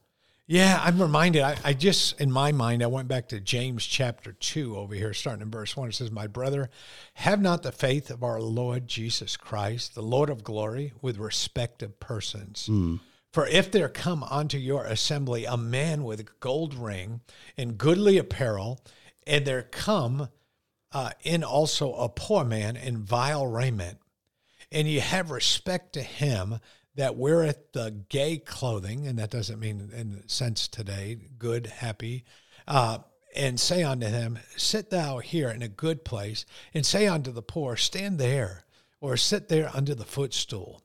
Yeah, 0.52 0.82
I'm 0.84 1.02
reminded. 1.02 1.44
I, 1.44 1.56
I 1.64 1.74
just, 1.74 2.20
in 2.20 2.30
my 2.30 2.52
mind, 2.52 2.84
I 2.84 2.88
went 2.88 3.08
back 3.08 3.30
to 3.30 3.40
James 3.40 3.86
chapter 3.86 4.34
2 4.34 4.76
over 4.76 4.94
here, 4.94 5.14
starting 5.14 5.44
in 5.44 5.50
verse 5.50 5.78
1. 5.78 5.88
It 5.88 5.96
says, 5.96 6.12
My 6.12 6.28
brother, 6.28 6.70
have 7.14 7.40
not 7.40 7.64
the 7.64 7.72
faith 7.72 8.10
of 8.10 8.22
our 8.22 8.42
Lord 8.42 8.86
Jesus 8.86 9.38
Christ, 9.38 9.96
the 9.96 10.02
Lord 10.02 10.30
of 10.30 10.44
glory, 10.44 10.92
with 11.02 11.18
respect 11.20 11.82
of 11.82 12.02
persons. 12.02 12.68
For 13.32 13.48
if 13.48 13.72
there 13.72 13.88
come 13.88 14.24
unto 14.24 14.58
your 14.58 14.84
assembly 14.84 15.46
a 15.46 15.56
man 15.56 16.04
with 16.04 16.20
a 16.20 16.26
gold 16.42 16.74
ring 16.74 17.22
and 17.56 17.78
goodly 17.78 18.18
apparel, 18.18 18.82
and 19.26 19.46
there 19.46 19.62
come 19.62 20.28
uh, 20.92 21.12
in 21.24 21.46
also 21.46 21.94
a 21.94 22.10
poor 22.10 22.44
man 22.44 22.76
in 22.76 22.98
vile 22.98 23.48
raiment, 23.48 24.00
and 24.70 24.86
ye 24.86 25.00
have 25.00 25.32
respect 25.32 25.94
to 25.94 26.02
him 26.02 26.60
that 26.96 27.16
weareth 27.16 27.72
the 27.72 28.04
gay 28.10 28.38
clothing, 28.38 29.08
and 29.08 29.18
that 29.18 29.32
doesn't 29.32 29.60
mean 29.60 29.92
in 29.96 30.12
the 30.12 30.24
sense 30.28 30.68
today, 30.68 31.18
good, 31.38 31.68
happy, 31.68 32.26
uh, 32.68 33.00
and 33.36 33.60
say 33.60 33.84
unto 33.84 34.08
him, 34.08 34.40
Sit 34.58 34.90
thou 34.90 35.20
here 35.20 35.50
in 35.50 35.62
a 35.62 35.68
good 35.68 36.04
place, 36.04 36.46
and 36.74 36.86
say 36.86 37.08
unto 37.08 37.32
the 37.32 37.42
poor, 37.42 37.78
Stand 37.78 38.20
there, 38.20 38.66
or 39.00 39.16
sit 39.16 39.48
there 39.48 39.72
under 39.74 39.96
the 39.96 40.06
footstool. 40.06 40.82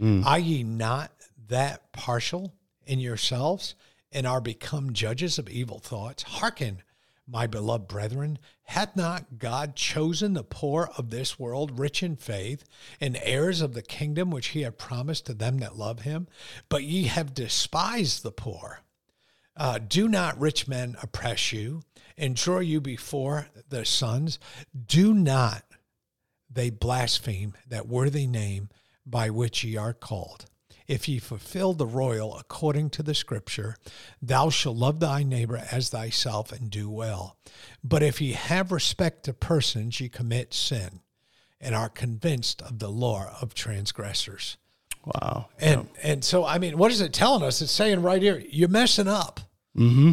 Mm. 0.00 0.26
Are 0.26 0.38
ye 0.38 0.64
not 0.64 1.12
that 1.48 1.92
partial 1.92 2.52
in 2.84 2.98
yourselves, 2.98 3.74
and 4.10 4.26
are 4.26 4.40
become 4.40 4.92
judges 4.92 5.38
of 5.38 5.48
evil 5.48 5.78
thoughts? 5.78 6.24
Hearken, 6.24 6.82
my 7.26 7.46
beloved 7.46 7.88
brethren, 7.88 8.38
hath 8.64 8.96
not 8.96 9.38
God 9.38 9.76
chosen 9.76 10.34
the 10.34 10.44
poor 10.44 10.90
of 10.96 11.10
this 11.10 11.38
world 11.38 11.78
rich 11.78 12.02
in 12.02 12.16
faith 12.16 12.64
and 13.00 13.18
heirs 13.22 13.60
of 13.60 13.74
the 13.74 13.82
kingdom 13.82 14.30
which 14.30 14.48
he 14.48 14.62
hath 14.62 14.78
promised 14.78 15.26
to 15.26 15.34
them 15.34 15.58
that 15.58 15.76
love 15.76 16.00
him? 16.00 16.28
But 16.68 16.84
ye 16.84 17.04
have 17.04 17.34
despised 17.34 18.22
the 18.22 18.32
poor. 18.32 18.80
Uh, 19.56 19.78
do 19.78 20.08
not 20.08 20.38
rich 20.38 20.66
men 20.66 20.96
oppress 21.02 21.52
you 21.52 21.82
and 22.16 22.36
draw 22.36 22.58
you 22.58 22.80
before 22.80 23.48
their 23.68 23.84
sons? 23.84 24.38
Do 24.86 25.14
not 25.14 25.64
they 26.50 26.70
blaspheme 26.70 27.54
that 27.68 27.88
worthy 27.88 28.26
name 28.26 28.68
by 29.06 29.30
which 29.30 29.64
ye 29.64 29.76
are 29.76 29.92
called 29.92 30.46
if 30.86 31.08
ye 31.08 31.18
fulfill 31.18 31.72
the 31.72 31.86
royal 31.86 32.36
according 32.36 32.90
to 32.90 33.02
the 33.02 33.14
scripture, 33.14 33.76
thou 34.20 34.50
shalt 34.50 34.76
love 34.76 35.00
thy 35.00 35.22
neighbor 35.22 35.62
as 35.70 35.88
thyself 35.88 36.52
and 36.52 36.70
do 36.70 36.90
well. 36.90 37.36
But 37.82 38.02
if 38.02 38.20
ye 38.20 38.32
have 38.32 38.72
respect 38.72 39.24
to 39.24 39.32
persons, 39.32 40.00
ye 40.00 40.08
commit 40.08 40.52
sin 40.52 41.00
and 41.60 41.74
are 41.74 41.88
convinced 41.88 42.60
of 42.62 42.78
the 42.78 42.90
law 42.90 43.36
of 43.40 43.54
transgressors. 43.54 44.58
Wow. 45.06 45.48
And 45.58 45.88
and 46.02 46.24
so 46.24 46.44
I 46.44 46.58
mean, 46.58 46.78
what 46.78 46.90
is 46.90 47.00
it 47.00 47.12
telling 47.12 47.42
us? 47.42 47.60
It's 47.60 47.72
saying 47.72 48.02
right 48.02 48.22
here, 48.22 48.42
you're 48.48 48.68
messing 48.68 49.08
up. 49.08 49.40
Mm-hmm 49.76 50.12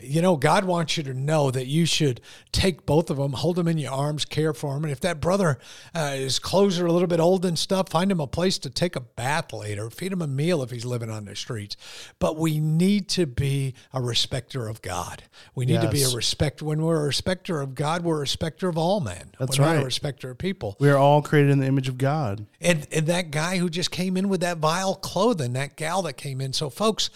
you 0.00 0.22
know, 0.22 0.36
God 0.36 0.64
wants 0.64 0.96
you 0.96 1.02
to 1.04 1.14
know 1.14 1.50
that 1.50 1.66
you 1.66 1.86
should 1.86 2.20
take 2.52 2.86
both 2.86 3.10
of 3.10 3.16
them, 3.16 3.32
hold 3.32 3.56
them 3.56 3.68
in 3.68 3.78
your 3.78 3.92
arms, 3.92 4.24
care 4.24 4.52
for 4.52 4.74
them. 4.74 4.84
And 4.84 4.92
if 4.92 5.00
that 5.00 5.20
brother 5.20 5.58
uh, 5.94 6.12
is 6.14 6.38
clothes 6.38 6.78
are 6.78 6.86
a 6.86 6.92
little 6.92 7.08
bit 7.08 7.20
old 7.20 7.44
and 7.44 7.58
stuff, 7.58 7.88
find 7.88 8.10
him 8.10 8.20
a 8.20 8.26
place 8.26 8.58
to 8.58 8.70
take 8.70 8.96
a 8.96 9.00
bath 9.00 9.52
later, 9.52 9.90
feed 9.90 10.12
him 10.12 10.22
a 10.22 10.26
meal 10.26 10.62
if 10.62 10.70
he's 10.70 10.84
living 10.84 11.10
on 11.10 11.24
the 11.24 11.36
streets. 11.36 11.76
But 12.18 12.36
we 12.36 12.60
need 12.60 13.08
to 13.10 13.26
be 13.26 13.74
a 13.92 14.00
respecter 14.00 14.68
of 14.68 14.82
God. 14.82 15.22
We 15.54 15.66
need 15.66 15.74
yes. 15.74 15.84
to 15.84 15.90
be 15.90 16.02
a 16.02 16.08
respecter. 16.10 16.64
When 16.64 16.82
we're 16.82 17.02
a 17.02 17.06
respecter 17.06 17.60
of 17.60 17.74
God, 17.74 18.02
we're 18.02 18.16
a 18.16 18.20
respecter 18.20 18.68
of 18.68 18.76
all 18.76 19.00
men. 19.00 19.32
That's 19.38 19.58
we're 19.58 19.66
right. 19.66 19.80
a 19.80 19.84
respecter 19.84 20.30
of 20.30 20.38
people. 20.38 20.76
We 20.78 20.90
are 20.90 20.98
all 20.98 21.22
created 21.22 21.50
in 21.50 21.60
the 21.60 21.66
image 21.66 21.88
of 21.88 21.98
God. 21.98 22.46
And, 22.60 22.86
and 22.92 23.06
that 23.06 23.30
guy 23.30 23.58
who 23.58 23.70
just 23.70 23.90
came 23.90 24.16
in 24.16 24.28
with 24.28 24.40
that 24.40 24.58
vile 24.58 24.94
clothing, 24.94 25.54
that 25.54 25.76
gal 25.76 26.02
that 26.02 26.14
came 26.14 26.40
in. 26.40 26.52
So, 26.52 26.70
folks, 26.70 27.10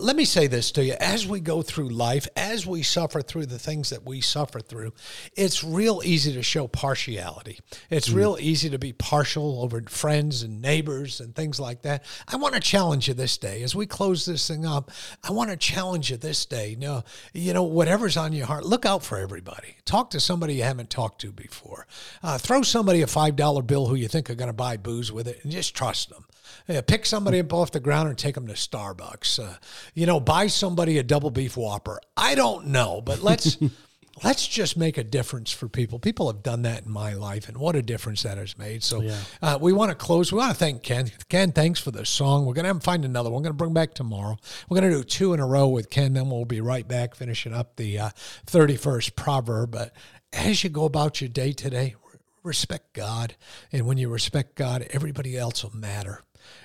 let 0.00 0.16
me 0.16 0.24
say 0.24 0.46
this 0.46 0.72
to 0.72 0.84
you 0.84 0.94
as 0.98 1.26
we 1.26 1.40
go 1.40 1.62
through 1.62 1.90
life 1.90 2.15
life, 2.16 2.28
as 2.36 2.66
we 2.66 2.82
suffer 2.82 3.20
through 3.20 3.46
the 3.46 3.58
things 3.58 3.90
that 3.90 4.04
we 4.04 4.20
suffer 4.20 4.60
through, 4.60 4.92
it's 5.36 5.62
real 5.62 6.00
easy 6.04 6.32
to 6.32 6.42
show 6.42 6.66
partiality. 6.66 7.60
It's 7.90 8.08
mm. 8.08 8.14
real 8.14 8.36
easy 8.40 8.70
to 8.70 8.78
be 8.78 8.92
partial 8.92 9.60
over 9.62 9.82
friends 9.88 10.42
and 10.42 10.62
neighbors 10.62 11.20
and 11.20 11.34
things 11.34 11.60
like 11.60 11.82
that. 11.82 12.04
I 12.28 12.36
want 12.36 12.54
to 12.54 12.60
challenge 12.60 13.08
you 13.08 13.14
this 13.14 13.36
day 13.36 13.62
as 13.62 13.74
we 13.74 13.86
close 13.86 14.24
this 14.24 14.48
thing 14.48 14.64
up. 14.64 14.90
I 15.22 15.32
want 15.32 15.50
to 15.50 15.56
challenge 15.56 16.10
you 16.10 16.16
this 16.16 16.46
day. 16.46 16.70
You 16.70 16.76
know, 16.76 17.04
you 17.32 17.52
know, 17.52 17.62
whatever's 17.62 18.16
on 18.16 18.32
your 18.32 18.46
heart, 18.46 18.64
look 18.64 18.86
out 18.86 19.04
for 19.04 19.18
everybody. 19.18 19.76
Talk 19.84 20.10
to 20.10 20.20
somebody 20.20 20.54
you 20.54 20.62
haven't 20.62 20.90
talked 20.90 21.20
to 21.20 21.32
before. 21.32 21.86
Uh, 22.22 22.38
throw 22.38 22.62
somebody 22.62 23.02
a 23.02 23.06
five 23.06 23.36
dollar 23.36 23.62
bill 23.62 23.86
who 23.86 23.94
you 23.94 24.08
think 24.08 24.30
are 24.30 24.34
going 24.34 24.48
to 24.48 24.54
buy 24.54 24.76
booze 24.76 25.12
with 25.12 25.28
it, 25.28 25.40
and 25.42 25.52
just 25.52 25.74
trust 25.74 26.08
them. 26.10 26.24
Yeah, 26.68 26.80
pick 26.80 27.06
somebody 27.06 27.40
up 27.40 27.52
off 27.52 27.70
the 27.70 27.80
ground 27.80 28.08
and 28.08 28.18
take 28.18 28.34
them 28.34 28.46
to 28.46 28.54
Starbucks. 28.54 29.42
Uh, 29.42 29.56
you 29.94 30.06
know, 30.06 30.20
buy 30.20 30.46
somebody 30.46 30.98
a 30.98 31.02
double 31.02 31.30
beef 31.30 31.56
Whopper. 31.56 32.00
I 32.16 32.34
don't 32.34 32.68
know, 32.68 33.00
but 33.00 33.22
let's 33.22 33.58
let's 34.24 34.46
just 34.46 34.76
make 34.76 34.98
a 34.98 35.04
difference 35.04 35.50
for 35.50 35.68
people. 35.68 35.98
People 35.98 36.26
have 36.28 36.42
done 36.42 36.62
that 36.62 36.84
in 36.84 36.90
my 36.90 37.14
life, 37.14 37.48
and 37.48 37.56
what 37.56 37.76
a 37.76 37.82
difference 37.82 38.22
that 38.22 38.38
has 38.38 38.56
made. 38.56 38.82
So 38.82 39.00
yeah. 39.02 39.18
uh, 39.42 39.58
we 39.60 39.72
want 39.72 39.90
to 39.90 39.94
close. 39.94 40.32
We 40.32 40.38
want 40.38 40.52
to 40.52 40.58
thank 40.58 40.82
Ken. 40.82 41.10
Ken, 41.28 41.52
thanks 41.52 41.80
for 41.80 41.90
the 41.90 42.06
song. 42.06 42.46
We're 42.46 42.54
going 42.54 42.72
to 42.72 42.80
find 42.80 43.04
another 43.04 43.30
one. 43.30 43.42
We're 43.42 43.48
going 43.48 43.58
to 43.58 43.64
bring 43.64 43.74
back 43.74 43.94
tomorrow. 43.94 44.36
We're 44.68 44.80
going 44.80 44.90
to 44.90 44.98
do 44.98 45.04
two 45.04 45.34
in 45.34 45.40
a 45.40 45.46
row 45.46 45.68
with 45.68 45.90
Ken. 45.90 46.14
Then 46.14 46.30
we'll 46.30 46.44
be 46.44 46.60
right 46.60 46.86
back 46.86 47.14
finishing 47.14 47.52
up 47.52 47.76
the 47.76 47.98
uh, 47.98 48.10
31st 48.46 49.16
proverb. 49.16 49.70
But 49.70 49.94
as 50.32 50.64
you 50.64 50.70
go 50.70 50.84
about 50.84 51.20
your 51.20 51.28
day 51.28 51.52
today, 51.52 51.94
respect 52.42 52.94
God. 52.94 53.36
And 53.72 53.86
when 53.86 53.98
you 53.98 54.08
respect 54.08 54.54
God, 54.54 54.86
everybody 54.90 55.36
else 55.36 55.64
will 55.64 55.76
matter 55.76 56.22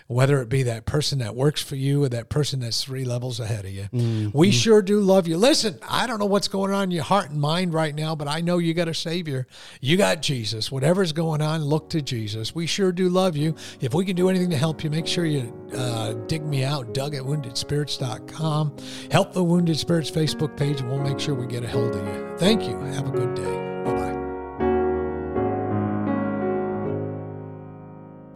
whether 0.08 0.42
it 0.42 0.50
be 0.50 0.64
that 0.64 0.86
person 0.86 1.20
that 1.20 1.36
works 1.36 1.62
for 1.62 1.76
you 1.76 2.04
or 2.04 2.10
that 2.10 2.30
person 2.30 2.60
that's 2.60 2.84
three 2.84 3.06
levels 3.06 3.40
ahead 3.40 3.66
of 3.66 3.72
you. 3.72 3.84
Mm-hmm. 3.94 4.38
We 4.38 4.52
sure 4.52 4.82
do 4.82 5.00
love 5.00 5.28
you. 5.28 5.38
Listen, 5.38 5.80
I 5.88 6.06
don't 6.06 6.20
know 6.20 6.26
what's 6.26 6.50
going 6.50 6.74
on 6.74 6.84
in 6.84 6.92
your 6.92 7.04
heart 7.04 7.30
and 7.30 7.40
mind 7.40 7.74
right 7.74 7.96
now, 7.96 8.16
but 8.16 8.28
I 8.28 8.42
know 8.42 8.58
you 8.58 8.74
got 8.74 8.90
a 8.90 8.94
Savior. 8.94 9.48
You 9.80 9.98
got 9.98 10.22
Jesus. 10.22 10.72
Whatever's 10.72 11.14
going 11.14 11.42
on, 11.42 11.64
look 11.64 11.90
to 11.92 12.02
Jesus. 12.02 12.54
We 12.54 12.68
sure 12.68 12.92
do 12.92 13.08
love 13.10 13.38
you. 13.38 13.56
If 13.80 13.94
we 13.94 14.06
can 14.06 14.16
do 14.16 14.30
anything 14.30 14.50
to 14.50 14.58
help 14.58 14.84
you, 14.84 14.90
make 14.90 15.08
sure 15.08 15.26
you 15.26 15.54
uh, 15.76 16.14
dig 16.28 16.46
me 16.46 16.64
out, 16.64 16.94
Doug 16.94 17.16
at 17.16 17.24
woundedspirits.com. 17.24 18.78
Help 19.12 19.34
the 19.34 19.44
Wounded 19.44 19.78
Spirits 19.78 20.12
Facebook 20.12 20.58
page, 20.58 20.82
and 20.82 20.90
we'll 20.90 21.00
make 21.00 21.20
sure 21.20 21.34
we 21.34 21.48
get 21.48 21.64
a 21.64 21.70
hold 21.70 21.96
of 21.96 22.06
you. 22.06 22.38
Thank 22.38 22.68
you. 22.68 22.78
Have 22.80 23.08
a 23.08 23.12
good 23.12 23.36
day. 23.36 23.71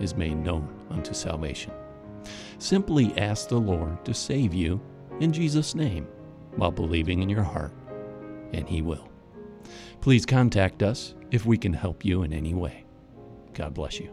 is 0.00 0.14
made 0.16 0.36
known 0.36 0.68
unto 0.90 1.14
salvation. 1.14 1.72
Simply 2.58 3.16
ask 3.18 3.48
the 3.48 3.58
Lord 3.58 4.04
to 4.04 4.14
save 4.14 4.54
you 4.54 4.80
in 5.20 5.32
Jesus' 5.32 5.74
name 5.74 6.06
while 6.56 6.72
believing 6.72 7.22
in 7.22 7.28
your 7.28 7.42
heart, 7.42 7.72
and 8.52 8.68
He 8.68 8.82
will. 8.82 9.08
Please 10.00 10.26
contact 10.26 10.82
us 10.82 11.14
if 11.30 11.44
we 11.46 11.58
can 11.58 11.72
help 11.72 12.04
you 12.04 12.22
in 12.22 12.32
any 12.32 12.54
way. 12.54 12.84
God 13.54 13.74
bless 13.74 13.98
you. 13.98 14.10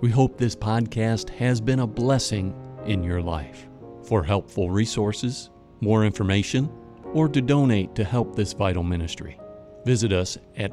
We 0.00 0.10
hope 0.10 0.38
this 0.38 0.56
podcast 0.56 1.28
has 1.30 1.60
been 1.60 1.80
a 1.80 1.86
blessing 1.86 2.54
in 2.86 3.02
your 3.02 3.20
life. 3.20 3.66
For 4.02 4.24
helpful 4.24 4.70
resources, 4.70 5.50
more 5.80 6.04
information, 6.04 6.70
or 7.12 7.28
to 7.28 7.40
donate 7.40 7.94
to 7.96 8.04
help 8.04 8.34
this 8.34 8.52
vital 8.52 8.82
ministry, 8.82 9.38
visit 9.84 10.12
us 10.12 10.38
at 10.56 10.72